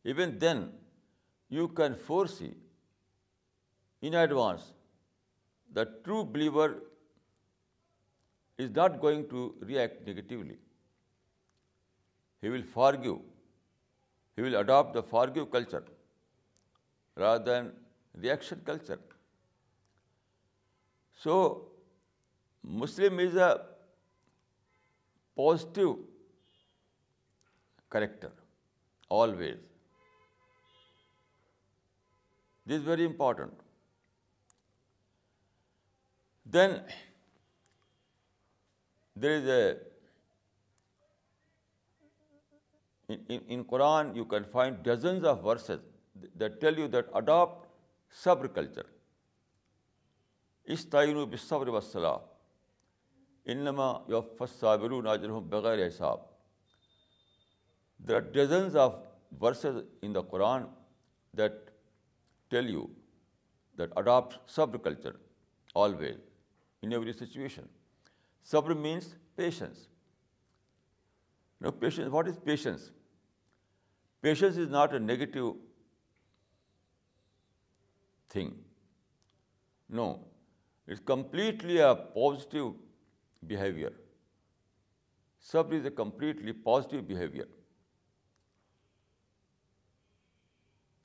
Even 0.04 0.38
then, 0.40 0.70
you 1.50 1.68
can 1.68 1.96
foresee 1.96 2.54
in 4.02 4.14
advance 4.14 4.72
the 5.72 5.86
true 6.06 6.24
believer 6.24 6.70
is 8.58 8.70
not 8.70 9.00
going 9.00 9.28
to 9.30 9.54
react 9.62 10.06
negatively. 10.06 10.58
He 12.42 12.50
will 12.50 12.64
forgive. 12.64 13.20
He 14.36 14.42
will 14.42 14.56
adopt 14.56 14.94
the 14.94 15.04
forgive 15.04 15.52
culture 15.52 15.84
rather 17.16 17.44
than 17.52 17.74
reaction 18.16 18.62
culture. 18.66 19.00
So, 21.24 21.66
Muslim 22.66 23.20
is 23.20 23.36
a 23.36 23.62
positive 25.36 25.98
character 27.92 28.30
always 29.20 29.58
this 32.70 32.88
very 32.88 33.06
important 33.06 33.62
then 36.54 36.72
there 39.22 39.32
is 39.38 39.48
a 43.20 43.38
in 43.54 43.62
Quran 43.70 44.16
you 44.16 44.24
can 44.34 44.44
find 44.52 44.74
dozens 44.84 45.26
of 45.28 45.38
verses 45.46 45.80
that 46.40 46.60
tell 46.62 46.80
you 46.80 46.88
that 46.98 47.06
adapt 47.22 47.68
صبر 48.24 48.48
culture 48.58 48.94
اس 50.74 50.86
تعین 50.90 51.24
بصبر 51.32 51.68
انما 53.52 53.92
یو 54.10 54.22
فصابر 54.40 55.02
ناجر 55.04 55.30
ہوں 55.30 55.42
بغیر 55.52 55.88
حساب 55.88 56.29
are 58.16 58.20
dozens 58.34 58.76
of 58.78 58.94
verses 59.42 59.78
in 60.02 60.14
the 60.16 60.22
Quran 60.30 60.64
that 61.38 61.70
tell 62.52 62.70
you 62.74 62.86
that 63.78 63.92
adapt 63.98 64.50
صبر 64.52 64.78
culture 64.84 65.16
always 65.84 66.20
in 66.82 66.92
every 66.94 67.14
situation 67.14 67.66
صبر 68.52 68.74
means 68.88 69.14
patience 69.36 69.88
no 71.62 71.72
patience 71.80 72.08
what 72.12 72.28
is 72.28 72.40
patience 72.44 72.90
patience 74.22 74.58
is 74.58 74.70
not 74.72 74.94
a 74.94 75.00
negative 75.00 75.54
thing 78.34 78.60
no 80.00 80.10
it's 80.88 81.02
completely 81.06 81.82
a 81.84 81.94
positive 82.14 82.72
behaviour 83.48 83.92
سبر 85.52 85.74
is 85.76 85.86
a 85.86 85.92
completely 85.96 86.52
positive 86.64 87.02
behaviour 87.08 87.58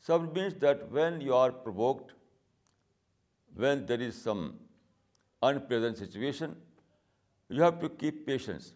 Sabr 0.06 0.34
means 0.36 0.54
that 0.64 0.84
when 0.96 1.22
you 1.26 1.34
are 1.38 1.50
provoked, 1.66 2.12
when 3.62 3.86
there 3.90 4.02
is 4.06 4.16
some 4.28 4.42
unpleasant 5.50 6.02
situation, 6.02 6.56
you 7.48 7.62
have 7.66 7.78
to 7.84 7.88
keep 8.02 8.26
patience. 8.26 8.74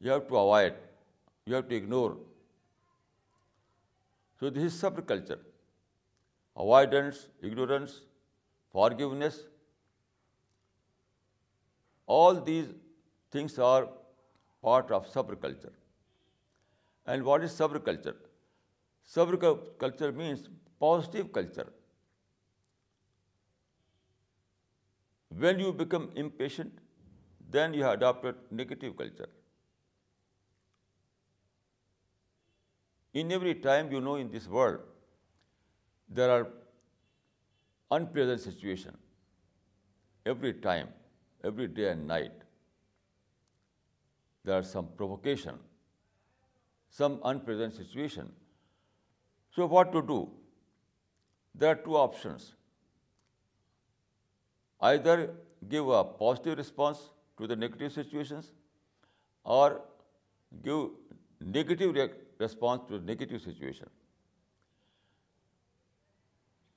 You 0.00 0.10
have 0.14 0.28
to 0.28 0.36
avoid. 0.40 0.82
You 1.46 1.54
have 1.56 1.68
to 1.70 1.76
ignore. 1.76 2.16
So 4.40 4.50
this 4.56 4.64
is 4.70 4.76
sabr 4.84 5.04
culture. 5.10 5.40
Avoidance, 6.64 7.20
ignorance, 7.50 7.94
forgiveness, 8.78 9.38
all 12.06 12.40
these 12.48 12.68
things 13.36 13.58
are 13.70 13.88
part 14.68 14.94
of 14.98 15.08
sabr 15.14 15.40
culture. 15.46 15.74
And 17.06 17.30
what 17.30 17.50
is 17.50 17.58
sabr 17.62 17.84
culture? 17.90 18.12
صبر 19.12 19.36
کا 19.40 19.48
culture 19.78 20.10
means 20.18 20.46
positive 20.78 21.26
culture 21.34 21.68
when 25.40 25.60
you 25.60 25.72
become 25.78 26.06
impatient 26.20 26.80
then 27.52 27.74
you 27.74 27.82
have 27.84 27.90
adopted 27.92 28.52
negative 28.60 28.92
culture 28.98 29.30
in 33.20 33.30
every 33.30 33.52
time 33.68 33.90
you 33.92 34.00
know 34.00 34.14
in 34.20 34.32
this 34.32 34.46
world 34.48 34.80
there 36.16 36.28
are 36.28 36.40
unpleasant 37.98 38.40
situation 38.40 38.94
every 40.24 40.52
time 40.66 40.86
every 41.42 41.66
day 41.74 41.86
and 41.88 42.06
night 42.06 42.42
there 44.46 44.54
are 44.56 44.62
some 44.72 44.86
provocation 44.96 45.56
some 46.96 47.16
unpleasant 47.26 47.74
situation 47.74 48.28
so 49.56 49.66
what 49.70 49.92
to 49.92 50.00
do 50.12 50.24
there 51.60 51.68
are 51.68 51.74
two 51.84 51.96
options 51.98 52.50
either 55.04 55.18
give 55.70 55.92
a 55.94 56.02
positive 56.18 56.56
response 56.56 56.98
to 57.36 57.46
the 57.46 57.54
negative 57.54 57.88
situations 58.02 58.50
or 59.56 59.72
give 60.64 60.86
negative 61.54 61.92
response 62.40 62.80
to 62.88 62.98
the 62.98 63.04
negative 63.12 63.38
situation 63.50 63.86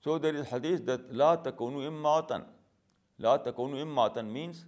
so 0.03 0.17
there 0.27 0.35
is 0.39 0.53
حدیث 0.53 0.79
د 0.87 1.11
لا 1.21 1.33
تکون 1.49 1.85
ام 1.85 2.01
ماتن 2.01 2.41
لا 3.23 3.35
تکون 3.49 3.79
ام 3.81 3.93
ماتن 3.95 4.25
means 4.33 4.63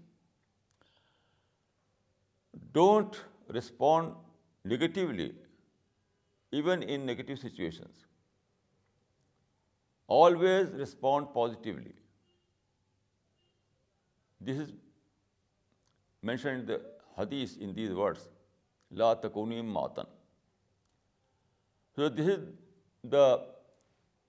don't 2.80 3.16
respond 3.58 4.72
negatively 4.74 5.30
even 6.58 6.84
in 6.88 7.06
negative 7.08 7.36
situations 7.42 8.06
always 10.20 10.74
respond 10.76 11.28
positively 11.34 11.92
this 14.46 14.62
is 14.62 14.72
mention 16.28 16.68
the 16.68 16.74
حدیث 17.18 17.58
ان 17.62 17.76
دیز 17.76 17.92
ورڈس 18.00 18.28
لا 19.00 19.14
تکونی 19.26 19.62
ماتن 19.76 20.16
so 21.96 22.08
this 22.16 22.30
is 22.36 22.48
the 23.12 23.24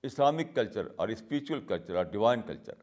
Islamic 0.09 0.55
culture 0.55 0.89
or 0.99 1.09
spiritual 1.15 1.61
culture 1.69 1.95
or 1.97 2.05
divine 2.17 2.43
culture 2.47 2.75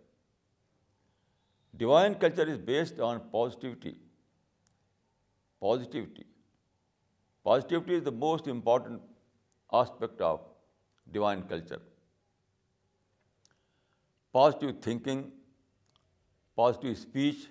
divine 1.78 2.14
culture 2.22 2.48
is 2.52 2.60
based 2.66 3.00
on 3.12 3.20
positivity 3.32 3.92
positivity 5.60 6.24
positivity 7.44 7.96
is 7.96 8.06
the 8.06 8.12
most 8.26 8.48
important 8.50 9.16
aspect 9.74 10.22
of 10.22 10.40
divine 11.12 11.44
culture. 11.44 11.82
Positive 14.32 14.76
thinking, 14.82 15.32
positive 16.56 16.98
speech, 16.98 17.48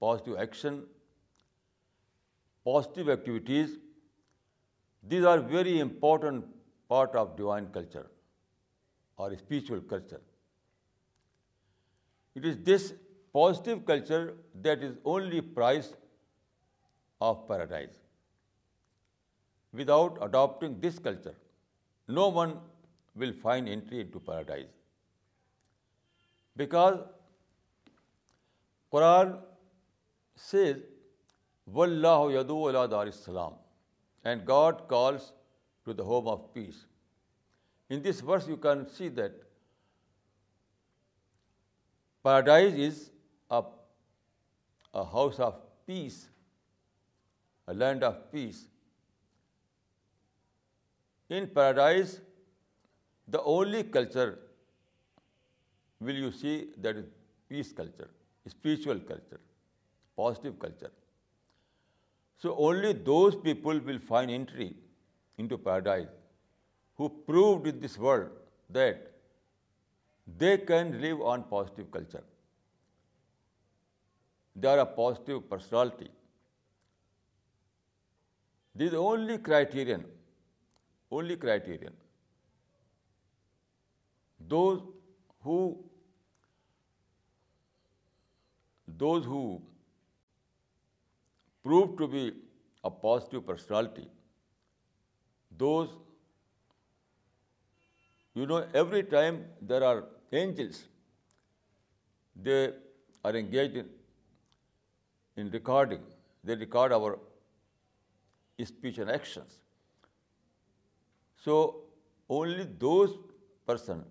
positive 0.00 0.36
action, 0.38 0.82
positive 2.64 3.08
activities, 3.08 3.78
these 5.02 5.24
are 5.24 5.38
very 5.38 5.78
important 5.78 6.44
part 6.88 7.14
of 7.14 7.36
divine 7.36 7.66
culture 7.66 8.06
or 9.18 9.36
spiritual 9.36 9.80
culture. 9.80 10.22
It 12.34 12.44
is 12.44 12.56
this 12.56 12.92
positive 13.32 13.84
culture 13.84 14.34
that 14.62 14.82
is 14.82 14.96
only 15.04 15.40
prize 15.40 15.94
of 17.20 17.46
paradise. 17.46 17.90
Without 19.78 20.20
adopting 20.22 20.74
this 20.80 20.98
culture 21.04 21.32
no 22.16 22.30
one 22.32 22.52
will 23.20 23.32
find 23.42 23.68
entry 23.68 24.00
into 24.10 24.18
paradise 24.26 24.66
because 26.56 26.94
Quran 28.90 29.28
says 30.50 30.76
و 31.74 31.82
اللہ 31.82 32.20
یدو 32.32 32.66
اللہ 32.68 32.86
دار 32.90 33.06
السلام 33.06 33.54
and 34.30 34.46
God 34.48 34.80
calls 34.90 35.30
to 35.84 35.92
the 35.92 36.02
home 36.10 36.28
of 36.28 36.40
peace 36.52 36.84
in 37.94 38.04
this 38.04 38.22
verse 38.24 38.48
you 38.48 38.56
can 38.68 38.84
see 38.96 39.08
that 39.18 39.42
paradise 42.22 42.78
is 42.86 43.02
a 43.50 45.02
house 45.12 45.40
of 45.46 45.54
peace 45.86 46.24
a 47.68 47.74
land 47.76 48.04
of 48.04 48.14
peace 48.30 48.64
In 51.28 51.46
paradise, 51.46 52.20
the 53.26 53.40
only 53.42 53.82
culture 53.82 54.38
will 56.00 56.14
you 56.14 56.30
see 56.30 56.68
that 56.78 56.96
is 56.96 57.06
peace 57.48 57.72
culture, 57.72 58.10
spiritual 58.46 58.98
culture, 58.98 59.40
positive 60.16 60.58
culture. 60.58 60.92
So 62.36 62.54
only 62.56 62.92
those 62.92 63.36
people 63.36 63.78
will 63.78 63.98
find 63.98 64.30
entry 64.30 64.74
into 65.38 65.56
paradise 65.56 66.08
who 66.96 67.08
proved 67.08 67.66
in 67.66 67.80
this 67.80 67.96
world 67.98 68.26
that 68.68 69.10
they 70.38 70.58
can 70.58 71.00
live 71.00 71.22
on 71.22 71.44
positive 71.44 71.90
culture. 71.90 72.24
They 74.54 74.68
are 74.68 74.80
a 74.80 74.86
positive 74.86 75.48
personality. 75.48 76.10
This 78.74 78.86
is 78.86 78.92
the 78.92 78.98
only 78.98 79.38
criterion 79.38 80.04
only 81.18 81.36
criterion. 81.44 81.98
Those 84.54 84.80
who 89.32 89.42
prove 91.68 91.92
to 92.00 92.08
be 92.14 92.22
a 92.84 92.88
positive 93.02 93.44
personality, 93.50 94.06
those, 95.64 95.92
you 98.34 98.48
know, 98.52 98.60
every 98.84 99.04
time 99.16 99.42
there 99.72 99.84
are 99.90 99.98
angels, 100.44 100.80
they 102.48 102.58
are 103.24 103.36
engaged 103.42 103.84
in 105.42 105.44
recording. 105.58 106.02
They 106.42 106.56
record 106.64 106.96
our 107.00 107.12
speech 108.72 108.98
and 109.06 109.14
actions. 109.18 109.52
So 111.44 111.54
only 112.38 112.66
those 112.84 113.16
person, 113.70 114.02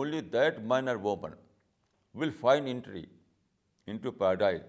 only 0.00 0.20
that 0.36 0.62
man 0.72 0.92
or 0.92 0.98
woman 1.08 1.36
will 2.22 2.32
find 2.40 2.68
entry 2.72 3.04
into 3.92 4.12
paradise 4.24 4.66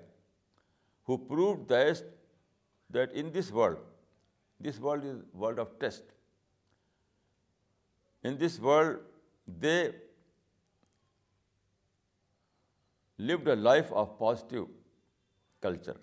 who 1.04 1.18
proved 1.32 1.74
that 2.98 3.18
in 3.24 3.32
this 3.40 3.52
world 3.52 4.62
is 4.62 4.80
world 4.80 5.60
of 5.66 5.78
test. 5.80 6.14
In 8.24 8.38
this 8.38 8.58
world, 8.68 9.00
they 9.66 9.80
lived 13.18 13.50
a 13.56 13.56
life 13.56 13.92
of 14.04 14.18
positive 14.20 14.70
culture. 14.86 15.98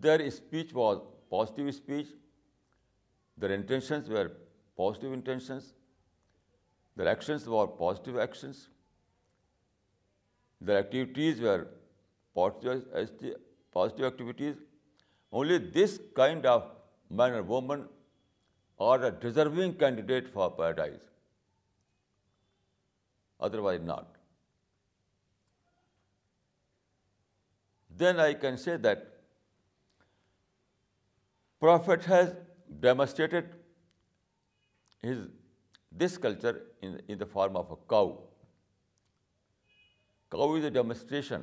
Their 0.00 0.30
speech 0.40 0.74
was 0.80 1.04
positive 1.36 1.72
speech, 1.78 2.12
their 3.38 3.54
intentions 3.56 4.14
were 4.16 4.28
positive 4.82 5.16
intentions, 5.16 5.66
their 6.96 7.08
actions 7.16 7.48
were 7.54 7.66
positive 7.80 8.20
actions, 8.26 8.62
their 10.64 10.78
activities 10.84 11.42
were 11.46 11.60
positive 12.44 14.08
activities. 14.10 14.62
Only 15.40 15.58
this 15.78 15.98
kind 16.20 16.46
of 16.54 16.70
man 17.20 17.38
or 17.40 17.42
woman 17.52 17.86
are 18.90 18.98
a 19.10 19.10
deserving 19.24 19.74
candidate 19.82 20.28
for 20.36 20.50
paradise, 20.60 21.06
otherwise 23.48 23.86
not. 23.90 24.06
Then 28.02 28.18
I 28.18 28.32
can 28.44 28.64
say 28.64 28.80
that 28.88 29.04
Prophet 31.66 32.04
has 32.08 32.34
demonstrated 32.82 33.46
this 36.02 36.18
culture 36.26 36.52
in 36.82 37.18
the 37.22 37.26
form 37.34 37.56
of 37.60 37.72
a 37.76 37.78
cow. 37.92 38.02
Cow 40.34 40.48
is 40.58 40.66
a 40.68 40.70
demonstration 40.76 41.42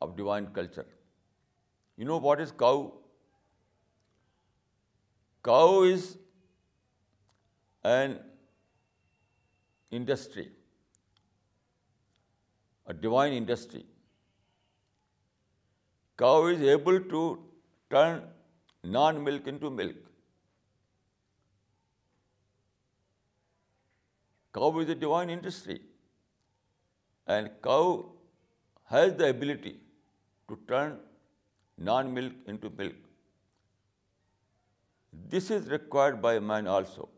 of 0.00 0.16
divine 0.22 0.46
culture. 0.58 0.86
You 1.98 2.08
know 2.12 2.16
what 2.28 2.40
is 2.44 2.54
cow? 2.64 2.78
Cow 5.50 5.82
is 5.82 6.16
an 7.84 8.18
industry, 9.90 10.48
a 12.86 12.98
divine 13.04 13.40
industry. 13.44 13.86
Cow 16.16 16.36
is 16.56 16.68
able 16.78 17.02
to 17.16 17.24
turn 17.90 18.28
non-milk 18.84 19.46
into 19.46 19.70
milk. 19.70 19.96
Cow 24.52 24.76
is 24.80 24.88
a 24.88 24.94
divine 24.94 25.30
industry, 25.30 25.80
and 27.26 27.50
cow 27.62 28.06
has 28.86 29.14
the 29.14 29.28
ability 29.28 29.76
to 30.48 30.58
turn 30.66 30.98
non-milk 31.78 32.32
into 32.46 32.70
milk. 32.70 32.96
This 35.28 35.50
is 35.50 35.70
required 35.70 36.20
by 36.20 36.38
man 36.40 36.66
also. 36.66 37.08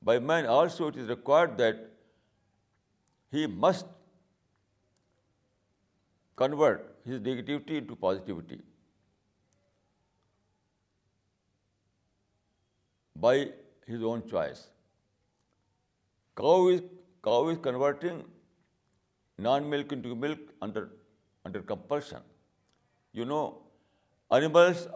By 0.00 0.18
man 0.18 0.46
also 0.46 0.88
it 0.88 0.96
is 0.96 1.08
required 1.08 1.56
that 1.58 1.90
he 3.30 3.46
must 3.46 3.86
convert 6.36 6.96
his 7.04 7.20
negativity 7.20 7.76
into 7.84 7.94
positivity 8.04 8.60
by 13.16 13.48
his 13.86 14.02
own 14.02 14.28
choice. 14.28 14.66
Cow 16.34 16.68
is 16.70 16.80
converting 17.22 18.24
non-milk 19.38 19.92
into 19.92 20.16
milk 20.16 20.38
under 20.62 20.88
compulsion. 21.66 22.20
You 23.12 23.26
know, 23.26 23.58
animals 24.30 24.88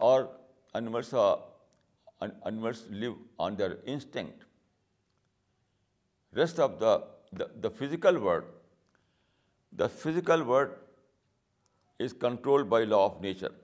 live 3.03 3.15
on 3.39 3.57
their 3.57 3.77
instinct. 3.85 4.45
Rest 6.33 6.59
of 6.59 6.79
the 6.81 7.05
physical 7.81 8.19
world 10.47 10.71
is 11.99 12.13
controlled 12.13 12.69
by 12.69 12.83
law 12.85 13.05
of 13.11 13.21
nature, 13.21 13.55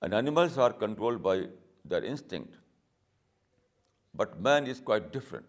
and 0.00 0.14
animals 0.14 0.56
are 0.56 0.72
controlled 0.72 1.22
by 1.22 1.36
their 1.84 2.02
instinct. 2.04 2.54
But 4.14 4.38
man 4.40 4.66
is 4.66 4.80
quite 4.80 5.12
different. 5.12 5.46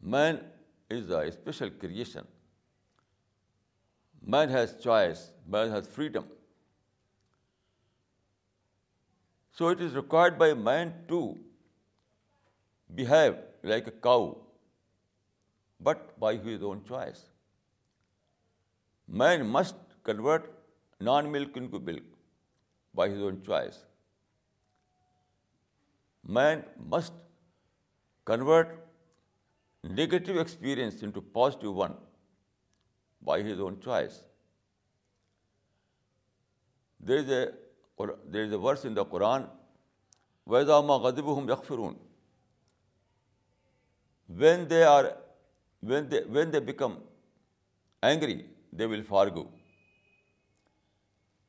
Man 0.00 0.40
is 0.88 1.10
a 1.10 1.20
special 1.32 1.70
creation. 1.70 2.26
Man 4.34 4.50
has 4.50 4.74
choice, 4.88 5.30
man 5.46 5.70
has 5.70 5.86
freedom. 5.86 6.24
So 9.52 9.68
it 9.68 9.80
is 9.80 9.94
required 9.94 10.38
by 10.38 10.52
man 10.54 10.92
to 11.08 11.22
behave 12.94 13.34
like 13.62 13.88
a 13.88 13.96
cow, 14.08 14.36
but 15.80 16.04
by 16.20 16.36
his 16.36 16.62
own 16.62 16.84
choice. 16.84 17.26
Man 19.16 19.42
must 19.52 19.76
convert 20.04 20.48
non 21.04 21.30
milk 21.32 21.56
in 21.58 21.68
milk 21.84 22.04
by 22.96 23.12
his 23.12 23.22
own 23.22 23.40
choice 23.44 23.74
man 26.36 26.60
must 26.94 27.12
convert 28.26 28.74
negative 29.84 30.38
experience 30.38 31.02
in 31.02 31.10
positive 31.32 31.72
one 31.74 31.92
by 33.26 33.50
his 33.52 33.60
own 33.60 33.80
choice 33.84 34.20
there 37.08 37.18
is 37.18 37.30
a 37.32 38.06
there 38.32 38.44
is 38.44 38.52
a 38.52 38.58
verse 38.64 38.84
in 38.86 38.96
the 38.96 39.02
Quran 39.10 39.42
ویدام 40.54 40.90
غدب 41.06 41.36
ہم 41.38 41.48
یکفرون 41.50 41.94
when 44.40 44.68
they 44.70 44.82
are 44.84 45.04
when 45.88 46.10
they 46.10 46.20
when 46.34 46.52
they 46.52 46.60
become 46.70 46.98
angry 48.08 48.38
they 48.78 48.86
will 48.86 49.02
forgive 49.36 49.44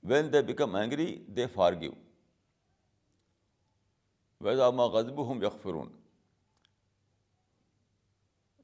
when 0.10 0.32
they 0.34 0.42
become 0.48 0.76
angry 0.76 1.06
they 1.36 1.48
forgive 1.82 1.92
Veda 4.44 4.60
آ 4.66 4.70
غزب 4.94 5.18
ہوم 5.28 5.42
یقفرون 5.44 5.90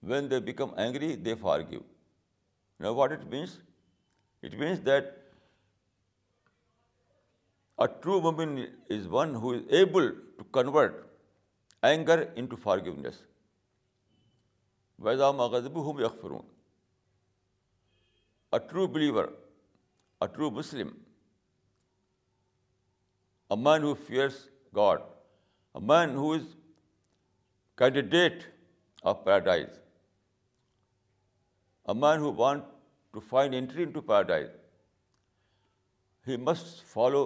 when 0.09 0.29
they 0.31 0.39
become 0.45 0.73
angry 0.79 1.15
they 1.25 1.35
forgive 1.69 1.79
now 2.83 2.93
what 2.95 3.11
it 3.11 3.25
means 3.33 3.57
it 4.43 4.53
means 4.59 4.85
that 4.85 5.03
a 7.77 7.85
true 8.01 8.19
woman 8.21 8.57
is 8.93 9.07
one 9.11 9.35
who 9.43 9.49
is 9.53 9.61
able 9.77 10.09
to 10.37 10.43
convert 10.59 10.95
anger 11.85 12.23
into 12.49 12.55
forgiveness 12.85 13.21
Veda 15.05 15.19
ماغزبو 15.37 15.81
ہوم 15.83 15.99
یق 16.03 16.19
فرون 16.21 16.54
a 18.57 18.59
true 18.71 18.87
believer, 18.97 19.25
a 20.25 20.27
true 20.35 20.49
Muslim, 20.59 20.91
a 23.55 23.57
man 23.69 23.87
who 23.87 23.93
fears 24.09 24.35
God, 24.79 25.07
a 25.79 25.81
man 25.93 26.19
who 26.19 26.27
is 26.39 26.45
candidate 27.83 28.45
of 29.11 29.25
paradise, 29.25 29.81
a 31.93 31.95
man 32.03 32.25
who 32.25 32.31
wants 32.43 32.71
to 33.17 33.23
find 33.31 33.57
entry 33.61 33.83
into 33.87 34.03
paradise, 34.11 34.53
he 36.29 36.37
must 36.51 36.69
follow 36.93 37.23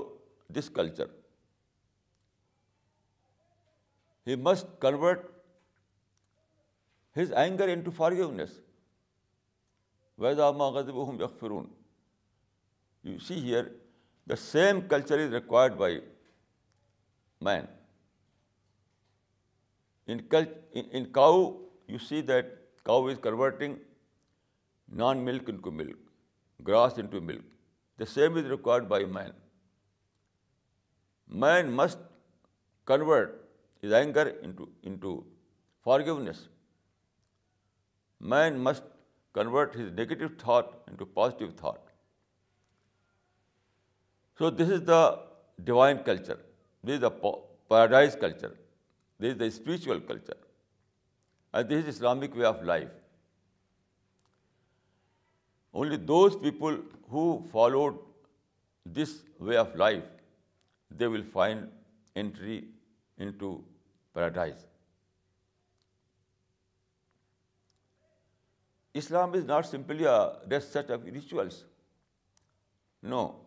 this 0.57 0.69
culture. 0.79 1.09
He 4.29 4.35
must 4.47 4.73
convert 4.85 5.29
his 7.21 7.37
anger 7.43 7.69
into 7.77 7.97
forgiveness. 8.01 8.55
غذب 10.19 10.57
ویدام 10.97 11.21
یکفرون 11.21 11.67
you 13.09 13.17
see 13.27 13.35
here 13.43 13.63
the 14.29 14.35
same 14.35 14.79
culture 14.89 15.19
is 15.19 15.33
required 15.33 15.73
by 15.77 15.99
man 17.47 17.65
in 20.11 20.19
in 20.73 21.11
cow 21.13 21.37
you 21.91 21.97
see 22.07 22.21
that 22.31 22.45
cow 22.85 23.07
is 23.09 23.17
converting 23.23 23.75
non 25.01 25.25
milk 25.25 25.49
into 25.63 25.71
milk 25.81 25.97
grass 26.67 26.97
into 27.11 27.21
milk 27.31 27.45
the 27.99 28.05
same 28.13 28.35
is 28.37 28.45
required 28.51 28.87
by 28.93 29.05
man 29.15 29.31
man 31.41 31.71
must 31.75 31.99
convert 32.87 33.83
his 33.85 33.93
anger 33.93 34.31
into 34.83 35.19
forgiveness 36.07 36.47
man 38.31 38.57
must 38.63 38.97
convert 39.37 39.77
his 39.79 39.89
negative 39.99 40.35
thought 40.43 40.69
into 40.91 41.07
positive 41.19 41.55
thought. 41.61 41.81
So 44.37 44.49
this 44.49 44.69
is 44.77 44.83
the 44.91 45.03
divine 45.63 46.03
culture. 46.09 46.39
This 46.83 46.95
is 46.95 47.01
the 47.01 47.11
paradise 47.21 48.15
culture. 48.19 48.53
This 49.19 49.33
is 49.33 49.39
the 49.41 49.49
spiritual 49.55 49.99
culture. 49.99 50.39
And 51.53 51.69
this 51.69 51.83
is 51.83 51.95
Islamic 51.95 52.35
way 52.35 52.45
of 52.51 52.63
life. 52.71 52.95
Only 55.73 55.97
those 56.11 56.35
people 56.45 56.77
who 57.09 57.25
followed 57.51 57.99
this 58.85 59.17
way 59.39 59.57
of 59.57 59.75
life, 59.75 60.07
they 60.89 61.07
will 61.17 61.27
find 61.35 61.69
entry 62.15 62.57
into 63.27 63.53
paradise. 64.13 64.57
Islam 68.93 69.35
is 69.35 69.43
not 69.43 69.65
simply 69.65 70.05
a 70.05 70.61
set 70.61 70.89
of 70.89 71.05
rituals. 71.05 71.65
No, 73.01 73.39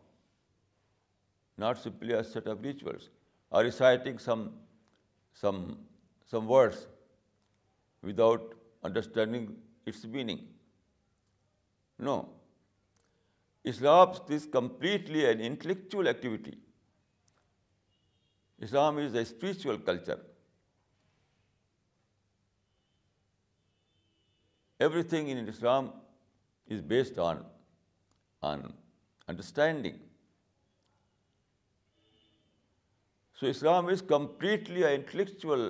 not 1.59 1.83
simply 1.83 2.12
a 2.12 2.22
set 2.22 2.46
of 2.46 2.62
rituals 2.62 3.11
or 3.51 3.62
reciting 3.62 4.18
some 4.18 4.57
words 6.33 6.87
without 8.03 8.55
understanding 8.85 9.57
its 9.85 10.05
meaning. 10.05 10.48
No, 11.98 12.31
Islam 13.64 14.14
is 14.29 14.46
completely 14.46 15.29
an 15.29 15.40
intellectual 15.40 16.07
activity. 16.09 16.57
Islam 18.61 19.01
is 19.01 19.12
a 19.14 19.25
spiritual 19.25 19.79
culture. 19.79 20.20
Everything 24.85 25.29
in 25.33 25.48
Islam 25.53 25.90
is 26.77 26.81
based 26.92 27.18
on 27.25 27.44
understanding. 28.53 30.01
So 33.40 33.53
Islam 33.53 33.92
is 33.96 34.05
completely 34.14 34.87
an 34.88 34.96
intellectual. 34.98 35.64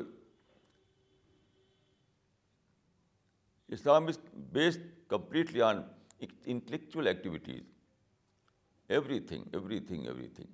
Islam 3.78 4.10
is 4.14 4.22
based 4.58 4.88
completely 5.14 5.62
on 5.68 5.84
intellectual 6.56 7.12
activities. 7.14 7.62
Everything. 9.00 10.48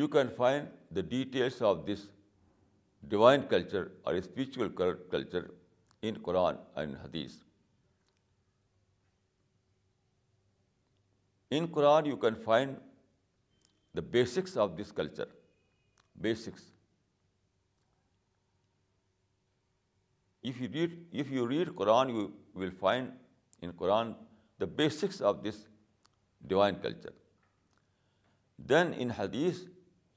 You 0.00 0.06
can 0.16 0.36
find 0.40 0.80
the 0.90 1.10
details 1.18 1.62
of 1.72 1.84
this 1.90 2.08
divine 3.08 3.40
culture 3.50 3.86
or 4.04 4.14
spiritual 4.14 4.74
culture 5.10 5.46
in 6.06 6.20
Quran 6.22 6.56
and 6.80 6.96
Hadith 7.04 7.36
in 11.56 11.66
Quran 11.74 12.06
you 12.06 12.16
can 12.16 12.34
find 12.44 12.76
the 13.96 14.00
basics 14.10 14.56
of 14.64 14.70
this 14.80 14.92
culture 14.96 15.28
basics 16.26 16.70
if 20.48 20.60
you 20.62 20.68
read 20.72 20.98
if 21.20 21.32
you 21.32 21.48
read 21.48 21.74
Quran 21.76 22.10
you 22.10 22.26
will 22.60 22.70
find 22.80 23.10
in 23.64 23.70
Quran 23.78 24.12
the 24.60 24.66
basics 24.76 25.20
of 25.30 25.36
this 25.44 25.64
divine 26.48 26.74
culture 26.82 27.18
then 28.68 28.92
in 28.98 29.10
Hadith 29.18 29.62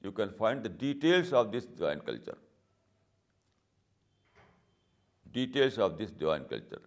you 0.04 0.12
can 0.12 0.28
find 0.38 0.64
the 0.64 0.76
details 0.78 1.32
of 1.34 1.46
this 1.52 1.66
divine 1.76 2.00
culture 2.06 2.43
details 5.36 5.78
of 5.86 5.98
this 5.98 6.16
divine 6.22 6.48
culture. 6.54 6.80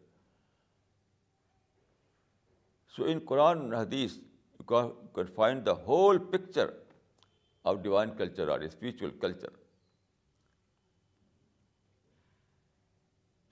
So 2.96 3.06
in 3.14 3.22
Quran 3.32 3.64
and 3.64 3.78
Hadith, 3.78 4.18
you 4.64 4.84
can 5.16 5.32
find 5.40 5.72
the 5.72 5.76
whole 5.90 6.20
picture 6.34 6.74
of 7.70 7.82
divine 7.88 8.14
culture 8.24 8.50
or 8.54 8.58
spiritual 8.76 9.12
culture. 9.26 9.54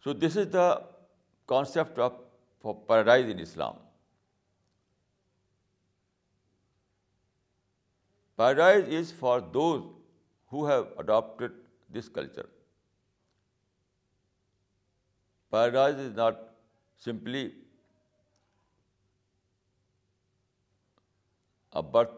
So 0.03 0.13
this 0.25 0.35
is 0.41 0.49
the 0.55 0.69
concept 1.47 1.99
of 2.05 2.87
paradise 2.91 3.31
in 3.35 3.43
Islam. 3.45 3.81
Paradise 8.41 8.89
is 8.99 9.11
for 9.23 9.35
those 9.55 9.83
who 10.53 10.65
have 10.71 10.91
adopted 11.05 11.61
this 11.97 12.13
culture. 12.19 12.43
Paradise 15.51 16.01
is 16.05 16.13
not 16.21 16.41
simply 17.05 17.43
a 21.71 21.83
birth. 21.95 22.17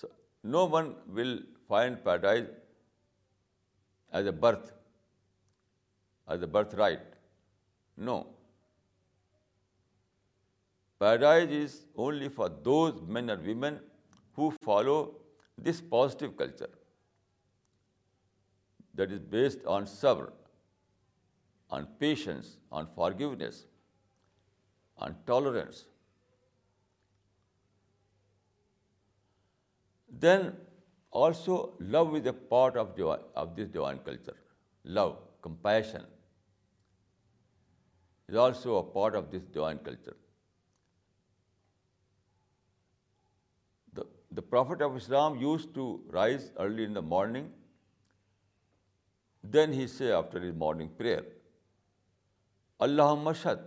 So 0.00 0.10
no 0.42 0.64
one 0.76 0.94
will 1.06 1.38
find 1.68 2.04
paradise 2.04 2.48
as 4.20 4.26
a 4.34 4.36
birth, 4.46 4.74
as 6.36 6.42
a 6.42 6.52
birthright. 6.58 7.18
No. 7.96 8.18
Paradise 10.98 11.56
is 11.62 11.80
only 11.96 12.28
for 12.28 12.48
those 12.70 13.00
men 13.16 13.30
or 13.30 13.40
women 13.48 13.80
who 14.34 14.52
follow 14.64 15.00
this 15.58 15.80
positive 15.80 16.36
culture 16.36 16.74
that 19.00 19.18
is 19.18 19.26
based 19.34 19.74
on 19.78 19.92
sabr, 19.96 20.30
on 21.76 21.88
patience, 22.02 22.50
on 22.80 22.88
forgiveness, 22.94 23.64
on 24.96 25.16
tolerance. 25.30 25.82
Then 30.24 30.48
also 31.10 31.58
love 31.96 32.16
is 32.20 32.32
a 32.32 32.34
part 32.54 32.80
of 32.80 33.52
this 33.60 33.70
divine 33.78 34.02
culture. 34.10 34.36
Love, 35.00 35.16
compassion 35.48 36.04
is 38.28 38.42
also 38.46 38.76
a 38.82 38.82
part 38.98 39.22
of 39.22 39.30
this 39.30 39.48
divine 39.60 39.86
culture. 39.92 40.16
The 44.36 44.42
Prophet 44.50 44.82
of 44.84 44.94
Islam 44.98 45.34
used 45.38 45.74
to 45.78 45.82
rise 46.12 46.44
early 46.58 46.84
in 46.84 46.94
the 46.98 47.02
morning. 47.08 47.50
Then 49.56 49.74
he 49.78 49.82
say 49.98 50.14
after 50.24 50.48
his 50.48 50.56
morning 50.66 50.98
prayer, 51.04 51.22
اللہ 52.84 53.12
مشد 53.24 53.60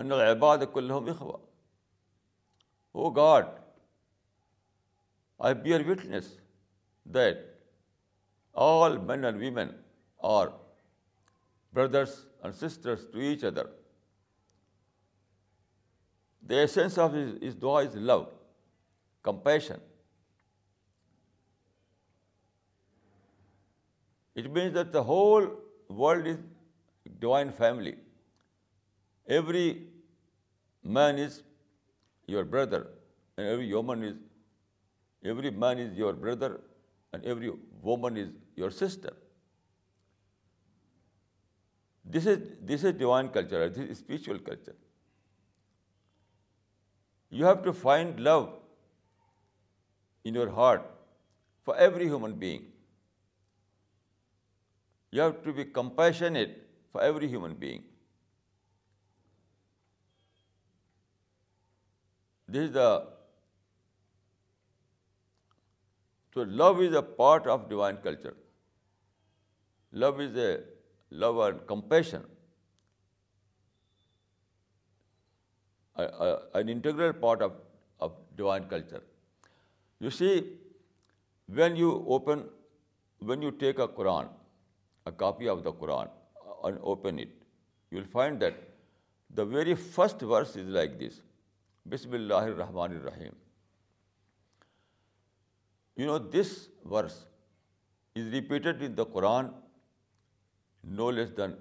ان 0.00 0.12
عباد 0.12 0.62
اخوا 0.76 1.36
O 3.02 3.10
God 3.18 3.44
I 5.48 5.54
bear 5.64 5.84
witness 5.90 6.26
that 7.14 7.38
all 8.64 8.96
men 9.10 9.24
and 9.24 9.38
women 9.42 9.68
are 10.32 10.48
brothers 11.78 12.16
and 12.42 12.54
sisters 12.54 13.06
to 13.12 13.18
each 13.28 13.44
other 13.50 13.66
the 16.50 16.56
essence 16.64 16.98
of 17.06 17.14
his 17.18 17.56
dua 17.62 17.78
is 17.80 17.96
love 18.10 18.18
compassion 19.30 19.86
it 24.38 24.46
means 24.58 24.74
that 24.74 24.92
the 24.94 25.00
whole 25.12 25.48
world 26.02 26.26
is 26.38 27.10
divine 27.20 27.52
family 27.62 27.92
Every 29.28 29.66
man 30.96 31.18
is 31.26 31.42
your 32.34 32.44
brother, 32.54 32.80
and 33.36 33.46
every 33.46 33.70
woman 33.78 34.04
is, 34.08 34.16
every 35.32 35.50
man 35.64 35.80
is 35.84 35.96
your 36.02 36.12
brother, 36.24 36.50
and 37.12 37.24
every 37.24 37.50
woman 37.88 38.16
is 38.24 38.30
your 38.56 38.70
sister. 38.70 39.12
This 42.12 42.84
is 42.84 42.92
divine 43.04 43.28
culture, 43.36 43.60
this 43.68 43.90
is 43.92 43.98
spiritual 44.04 44.38
culture. 44.50 44.78
You 47.38 47.44
have 47.44 47.62
to 47.68 47.74
find 47.74 48.24
love 48.28 48.46
in 50.24 50.34
your 50.34 50.50
heart 50.50 50.88
for 51.64 51.76
every 51.76 52.08
human 52.08 52.34
being. 52.46 52.64
You 55.10 55.20
have 55.20 55.42
to 55.42 55.52
be 55.52 55.66
compassionate 55.66 56.56
for 56.92 57.02
every 57.10 57.28
human 57.36 57.56
being. 57.66 57.76
This 62.54 62.66
is 62.68 62.72
the, 62.74 62.88
so 66.34 66.46
love 66.60 66.82
is 66.84 66.94
a 67.00 67.02
part 67.02 67.46
of 67.54 67.68
divine 67.72 67.98
culture. 68.06 68.34
Love 69.92 70.22
is 70.26 70.38
a 70.44 70.50
love 71.10 71.40
and 71.48 71.66
compassion, 71.66 72.24
an 76.04 76.74
integral 76.76 77.14
part 77.24 77.46
of 78.06 78.18
divine 78.40 78.64
culture. 78.74 79.02
You 80.00 80.10
see, 80.10 80.34
when 81.62 81.76
you 81.76 83.52
take 83.64 83.84
a 83.86 83.88
Quran, 84.00 84.28
a 85.04 85.12
copy 85.12 85.48
of 85.48 85.64
the 85.64 85.72
Quran, 85.72 86.08
and 86.64 86.78
open 86.82 87.18
it, 87.18 87.34
you 87.90 87.98
will 87.98 88.12
find 88.20 88.40
that 88.40 88.62
the 89.34 89.44
very 89.44 89.74
first 89.74 90.30
verse 90.36 90.56
is 90.56 90.76
like 90.82 90.98
this. 90.98 91.16
بسم 91.90 92.12
اللہ 92.12 92.46
الرحمن 92.46 92.94
الرحیم 92.94 93.32
you 96.00 96.06
know 96.06 96.16
this 96.32 96.48
verse 96.94 97.14
is 98.16 98.26
repeated 98.32 98.82
in 98.86 98.96
the 98.96 99.04
Quran 99.12 99.46
no 100.96 101.10
less 101.10 101.30
than 101.36 101.52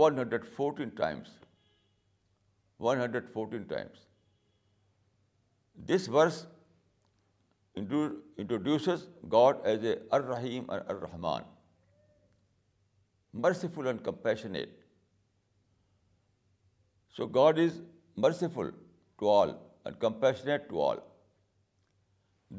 one 0.00 0.18
hundred 0.18 0.46
fourteen 0.56 0.88
times 1.00 1.34
one 2.86 3.00
hundred 3.00 3.28
fourteen 3.32 3.62
times 3.74 4.06
this 5.90 6.08
verse 6.16 6.44
introduces 7.82 9.06
God 9.32 9.60
as 9.72 9.84
a 9.90 9.94
الرحیم 10.18 10.70
رحیم 10.70 11.24
and 11.32 11.42
merciful 13.42 13.86
and 13.86 14.04
compassionate 14.04 14.78
so 17.16 17.26
God 17.38 17.58
is 17.66 17.80
merciful 18.26 18.70
to 19.20 19.30
all 19.40 19.50
and 19.84 19.96
compassionate 20.00 20.68
to 20.68 20.88
all 20.88 20.98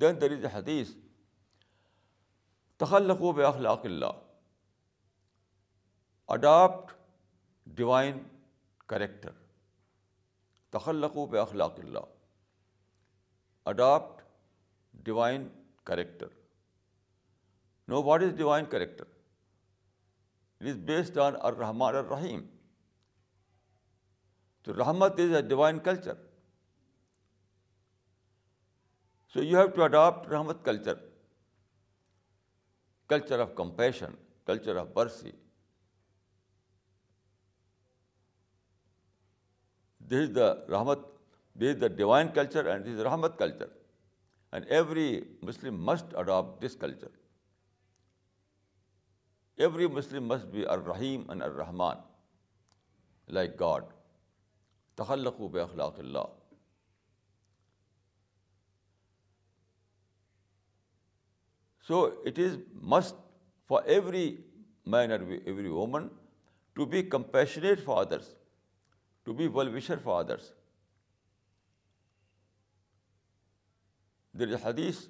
then 0.02 0.22
there 0.22 0.32
is 0.34 0.44
a 0.46 0.50
Hadith 0.54 0.94
و 2.92 3.42
اخلاق 3.48 3.86
اللہ 3.86 4.22
adapt 6.36 6.94
divine 7.76 8.20
character 8.90 9.32
تخلق 10.78 11.18
و 11.18 11.28
اخلاق 11.42 11.80
اللہ 11.80 12.10
adopt 13.72 14.24
divine 15.06 15.48
character 15.86 16.28
now 17.88 18.02
what 18.04 18.22
is 18.24 18.36
divine 18.38 18.66
character 18.72 19.14
it 20.62 20.68
is 20.68 20.78
based 20.86 21.18
on 21.28 21.34
الرحمٰن 21.52 21.96
الرحیم 21.96 22.46
تو 24.64 24.74
rahmat 24.82 25.20
is 25.20 25.34
a 25.36 25.42
divine 25.50 25.80
culture 25.88 26.14
so 29.36 29.42
you 29.44 29.58
have 29.60 29.68
to 29.76 29.84
adopt 29.84 30.28
rahmat 30.32 30.58
culture 30.66 30.96
culture 33.10 33.40
of 33.46 33.50
compassion 33.56 34.14
culture 34.48 34.76
of 34.82 34.88
mercy 34.94 35.32
this 40.08 40.28
is 40.28 40.30
the 40.36 40.48
rahmat 40.76 41.00
this 41.60 41.74
is 41.76 41.82
the 41.82 41.88
divine 41.96 42.28
culture 42.36 42.66
and 42.74 42.86
this 42.86 43.00
rahmat 43.10 43.38
culture 43.40 43.74
and 44.52 44.72
every 44.78 45.10
Muslim 45.50 45.84
must 45.92 46.16
adopt 46.24 46.66
this 46.66 46.78
culture 46.82 47.16
every 49.62 49.88
Muslim 49.98 50.28
must 50.34 50.46
be 50.56 50.66
الرحیم 50.78 51.30
and 51.30 51.44
الرحمان 51.44 52.02
like 53.40 53.60
God 53.60 53.94
تخلق 55.04 55.42
بے 55.58 55.62
اخلاق 55.62 56.00
اللہ 56.00 56.34
so 61.88 62.04
it 62.28 62.40
is 62.46 62.58
must 62.94 63.16
for 63.68 63.84
every 63.96 64.26
man 64.94 65.12
or 65.12 65.22
every 65.22 65.68
woman 65.70 66.08
to 66.74 66.86
be 66.94 67.02
compassionate 67.16 67.84
for 67.86 68.06
others 68.06 68.34
to 69.26 69.34
be 69.42 69.48
well 69.54 69.74
wisher 69.76 69.98
for 70.04 70.24
others 70.24 70.52
there 74.40 74.54
is 74.54 74.66
Hadith 74.66 75.06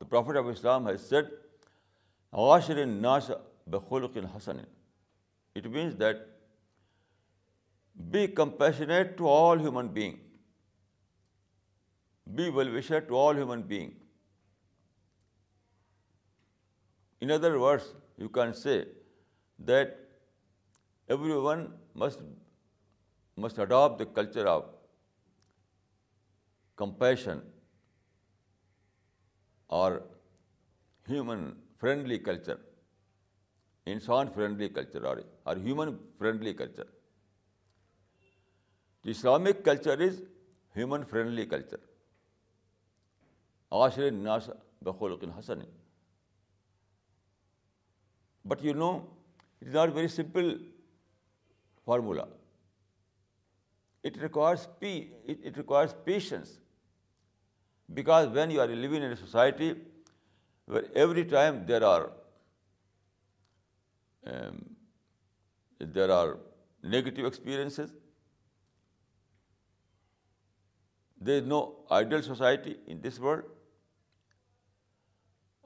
the 0.00 0.04
prophet 0.08 0.36
of 0.36 0.44
Islam 0.50 0.86
has 0.88 1.00
said 1.08 1.32
washer 2.38 2.84
ناش 2.86 3.30
بخلق 3.70 4.16
حسن 4.36 4.58
it 5.56 5.66
means 5.78 5.98
that 6.00 6.16
be 8.12 8.26
compassionate 8.42 9.16
to 9.18 9.28
all 9.36 9.60
human 9.60 9.88
being 9.92 10.16
be 12.36 12.48
well 12.54 12.68
wisher 12.74 12.98
to 13.08 13.18
all 13.28 13.36
human 13.36 13.62
being 13.72 13.90
in 17.22 17.30
other 17.30 17.54
words 17.64 17.92
you 18.18 18.28
can 18.36 18.52
say 18.54 18.80
that 19.68 19.94
everyone 21.46 21.64
must 22.02 22.18
must 23.44 23.58
adopt 23.60 23.98
the 24.00 24.04
culture 24.14 24.46
of 24.46 24.64
compassion 26.82 27.38
or 29.78 29.92
human 31.08 31.50
friendly 31.80 32.18
culture 32.28 32.56
انسان 33.94 34.30
friendly 34.34 34.68
culture 34.78 35.04
or 35.08 35.16
or 35.48 35.56
human 35.66 35.96
friendly 36.18 36.52
culture 36.54 36.96
Islamic 39.10 39.64
culture 39.64 40.00
is 40.08 40.20
human 40.76 41.04
friendly 41.10 41.44
culture 41.46 41.76
آشر 43.84 44.10
ناشا 44.10 44.52
بخول 44.84 45.14
حسن 45.38 45.60
But 48.52 48.64
you 48.68 48.74
know, 48.82 48.92
it 49.62 49.68
is 49.68 49.78
not 49.80 49.94
a 49.94 49.96
very 49.98 50.10
simple 50.14 50.50
formula. 51.84 52.28
It 54.10 54.18
requires 54.22 55.94
patience, 56.08 56.52
because 57.92 58.28
when 58.28 58.52
you 58.52 58.60
are 58.62 58.68
living 58.84 59.06
in 59.08 59.14
a 59.16 59.18
society 59.22 59.70
where 60.64 60.84
every 61.04 61.24
time 61.34 61.60
there 61.66 61.82
are 61.90 62.10
um, 64.34 64.56
negative 66.96 67.26
experiences, 67.26 67.92
there 71.20 71.42
is 71.42 71.46
no 71.54 71.62
ideal 71.90 72.22
society 72.22 72.76
in 72.86 73.00
this 73.00 73.18
world. 73.18 73.42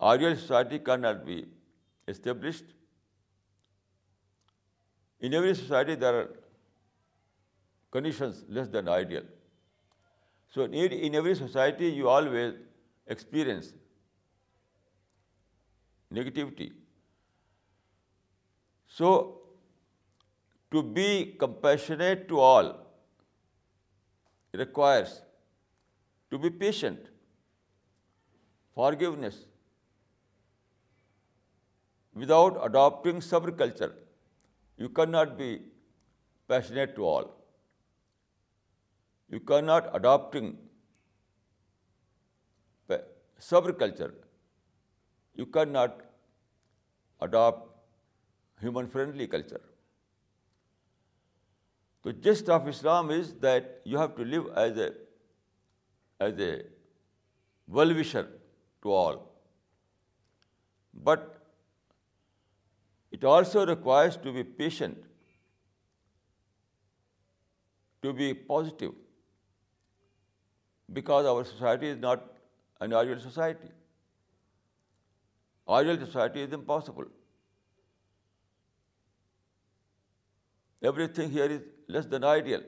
Ideal 0.00 0.36
society 0.44 0.78
cannot 0.78 1.26
be 1.32 1.42
established. 2.08 2.64
In 5.20 5.34
every 5.34 5.54
society, 5.54 5.94
there 5.94 6.18
are 6.20 6.28
conditions 7.90 8.44
less 8.48 8.68
than 8.68 8.88
ideal. 8.88 9.24
So 10.54 10.64
in 10.64 11.14
every 11.14 11.34
society, 11.36 11.88
you 11.88 12.08
always 12.08 12.54
experience 13.06 13.72
negativity. 16.12 16.72
So, 18.88 19.38
to 20.70 20.82
be 20.82 21.36
compassionate 21.38 22.28
to 22.28 22.40
all 22.40 22.74
requires 24.52 25.20
to 26.30 26.38
be 26.38 26.50
patient, 26.50 27.00
forgiveness, 28.74 29.40
without 32.14 32.58
adopting 32.70 33.20
some 33.20 33.50
culture. 33.62 33.92
You 34.76 34.88
cannot 34.88 35.36
be 35.38 35.50
passionate 36.48 36.94
to 36.96 37.06
all. 37.12 37.30
You 39.28 39.40
cannot 39.40 39.90
adopting 40.00 40.56
subculture. 43.48 44.12
You 45.34 45.46
cannot 45.46 46.02
adopt 47.20 47.70
human-friendly 48.60 49.26
culture. 49.26 49.62
The 52.04 52.12
gist 52.12 52.48
of 52.48 52.68
Islam 52.68 53.10
is 53.10 53.32
that 53.46 53.80
you 53.84 53.96
have 53.98 54.14
to 54.16 54.28
live 54.34 54.52
as 54.64 56.38
a 56.48 56.52
well-wisher 57.70 58.26
to 58.82 58.96
all. 59.02 59.22
But 60.92 61.20
it 63.22 63.26
also 63.30 63.62
requires 63.68 64.16
to 64.22 64.30
be 64.36 64.42
patient, 64.60 65.02
to 68.06 68.12
be 68.20 68.30
positive, 68.48 68.96
because 70.96 71.28
our 71.32 71.44
society 71.50 71.88
is 71.90 72.00
not 72.04 72.24
an 72.86 72.96
ideal 73.00 73.20
society. 73.26 73.70
Ideal 75.76 76.00
society 76.00 76.42
is 76.46 76.56
impossible. 76.58 77.06
Everything 80.90 81.30
here 81.30 81.48
is 81.58 81.94
less 81.96 82.10
than 82.16 82.28
ideal. 82.32 82.66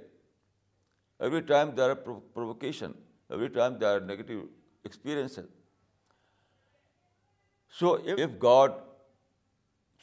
Every 1.21 1.43
time 1.43 1.75
there 1.75 1.91
are 1.97 2.19
provocation, 2.39 2.97
every 3.39 3.51
time 3.59 3.81
there 3.81 3.97
are 3.97 4.01
negative 4.15 4.47
experiences. 5.03 5.53
So 7.81 7.95
if 8.29 8.41
God 8.49 8.73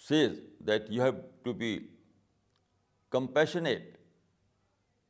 says 0.09 0.37
that 0.67 0.89
you 0.95 1.07
have 1.07 1.19
to 1.47 1.53
be 1.65 1.71
compassionate, 3.15 3.99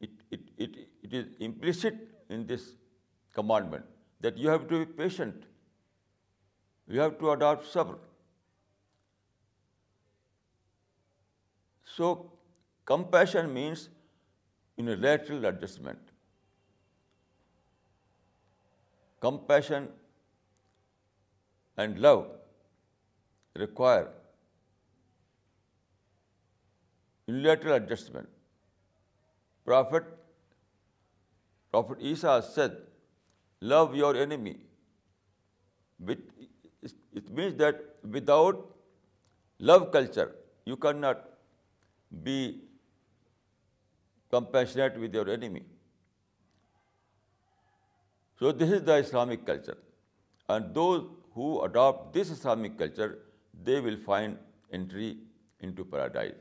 it 0.08 1.14
is 1.22 1.30
implicit 1.48 2.02
in 2.38 2.44
this 2.52 2.66
commandment 3.40 3.92
that 4.26 4.38
you 4.38 4.50
have 4.54 4.68
to 4.74 4.84
be 4.84 4.94
patient, 5.04 5.48
you 6.88 7.04
have 7.06 7.18
to 7.24 7.32
adopt 7.34 7.72
sabr. 7.74 7.98
So 11.96 12.14
compassion 12.94 13.54
means 13.58 13.90
unilateral 14.84 15.52
adjustment. 15.52 16.16
Compassion 19.56 19.92
and 21.78 22.08
love 22.10 22.26
require 23.66 24.10
unilateral 27.32 27.76
adjustment. 27.80 28.38
Prophet 29.70 30.10
Isa 32.12 32.36
said, 32.54 32.78
love 33.74 33.98
your 34.00 34.14
enemy. 34.26 34.56
It 36.14 37.28
means 37.40 37.60
that 37.62 37.84
without 38.18 38.62
love 39.72 39.90
culture, 39.98 40.28
you 40.66 40.78
cannot 40.88 41.26
be 42.30 42.38
compassionate 44.36 45.02
with 45.06 45.20
your 45.22 45.26
enemy. 45.38 45.66
So 48.44 48.54
this 48.64 48.78
is 48.80 48.88
the 48.92 49.00
Islamic 49.08 49.50
culture. 49.54 49.80
And 50.50 50.76
those 50.76 51.02
who 51.36 51.48
adopt 51.66 52.08
this 52.14 52.30
Islamic 52.32 52.80
culture, 52.86 53.18
they 53.70 53.76
will 53.88 53.98
find 54.12 54.42
entry 54.80 55.10
into 55.62 55.92
paradise. 55.98 56.40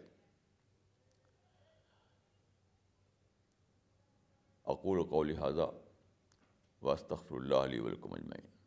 عقور 4.70 4.98
کو 5.12 5.22
حاضہ 5.40 5.66
وسط 6.86 7.12
اللہ 7.40 7.68
علیہ 7.68 7.80
ولکم 7.88 8.12
اجمعین 8.22 8.59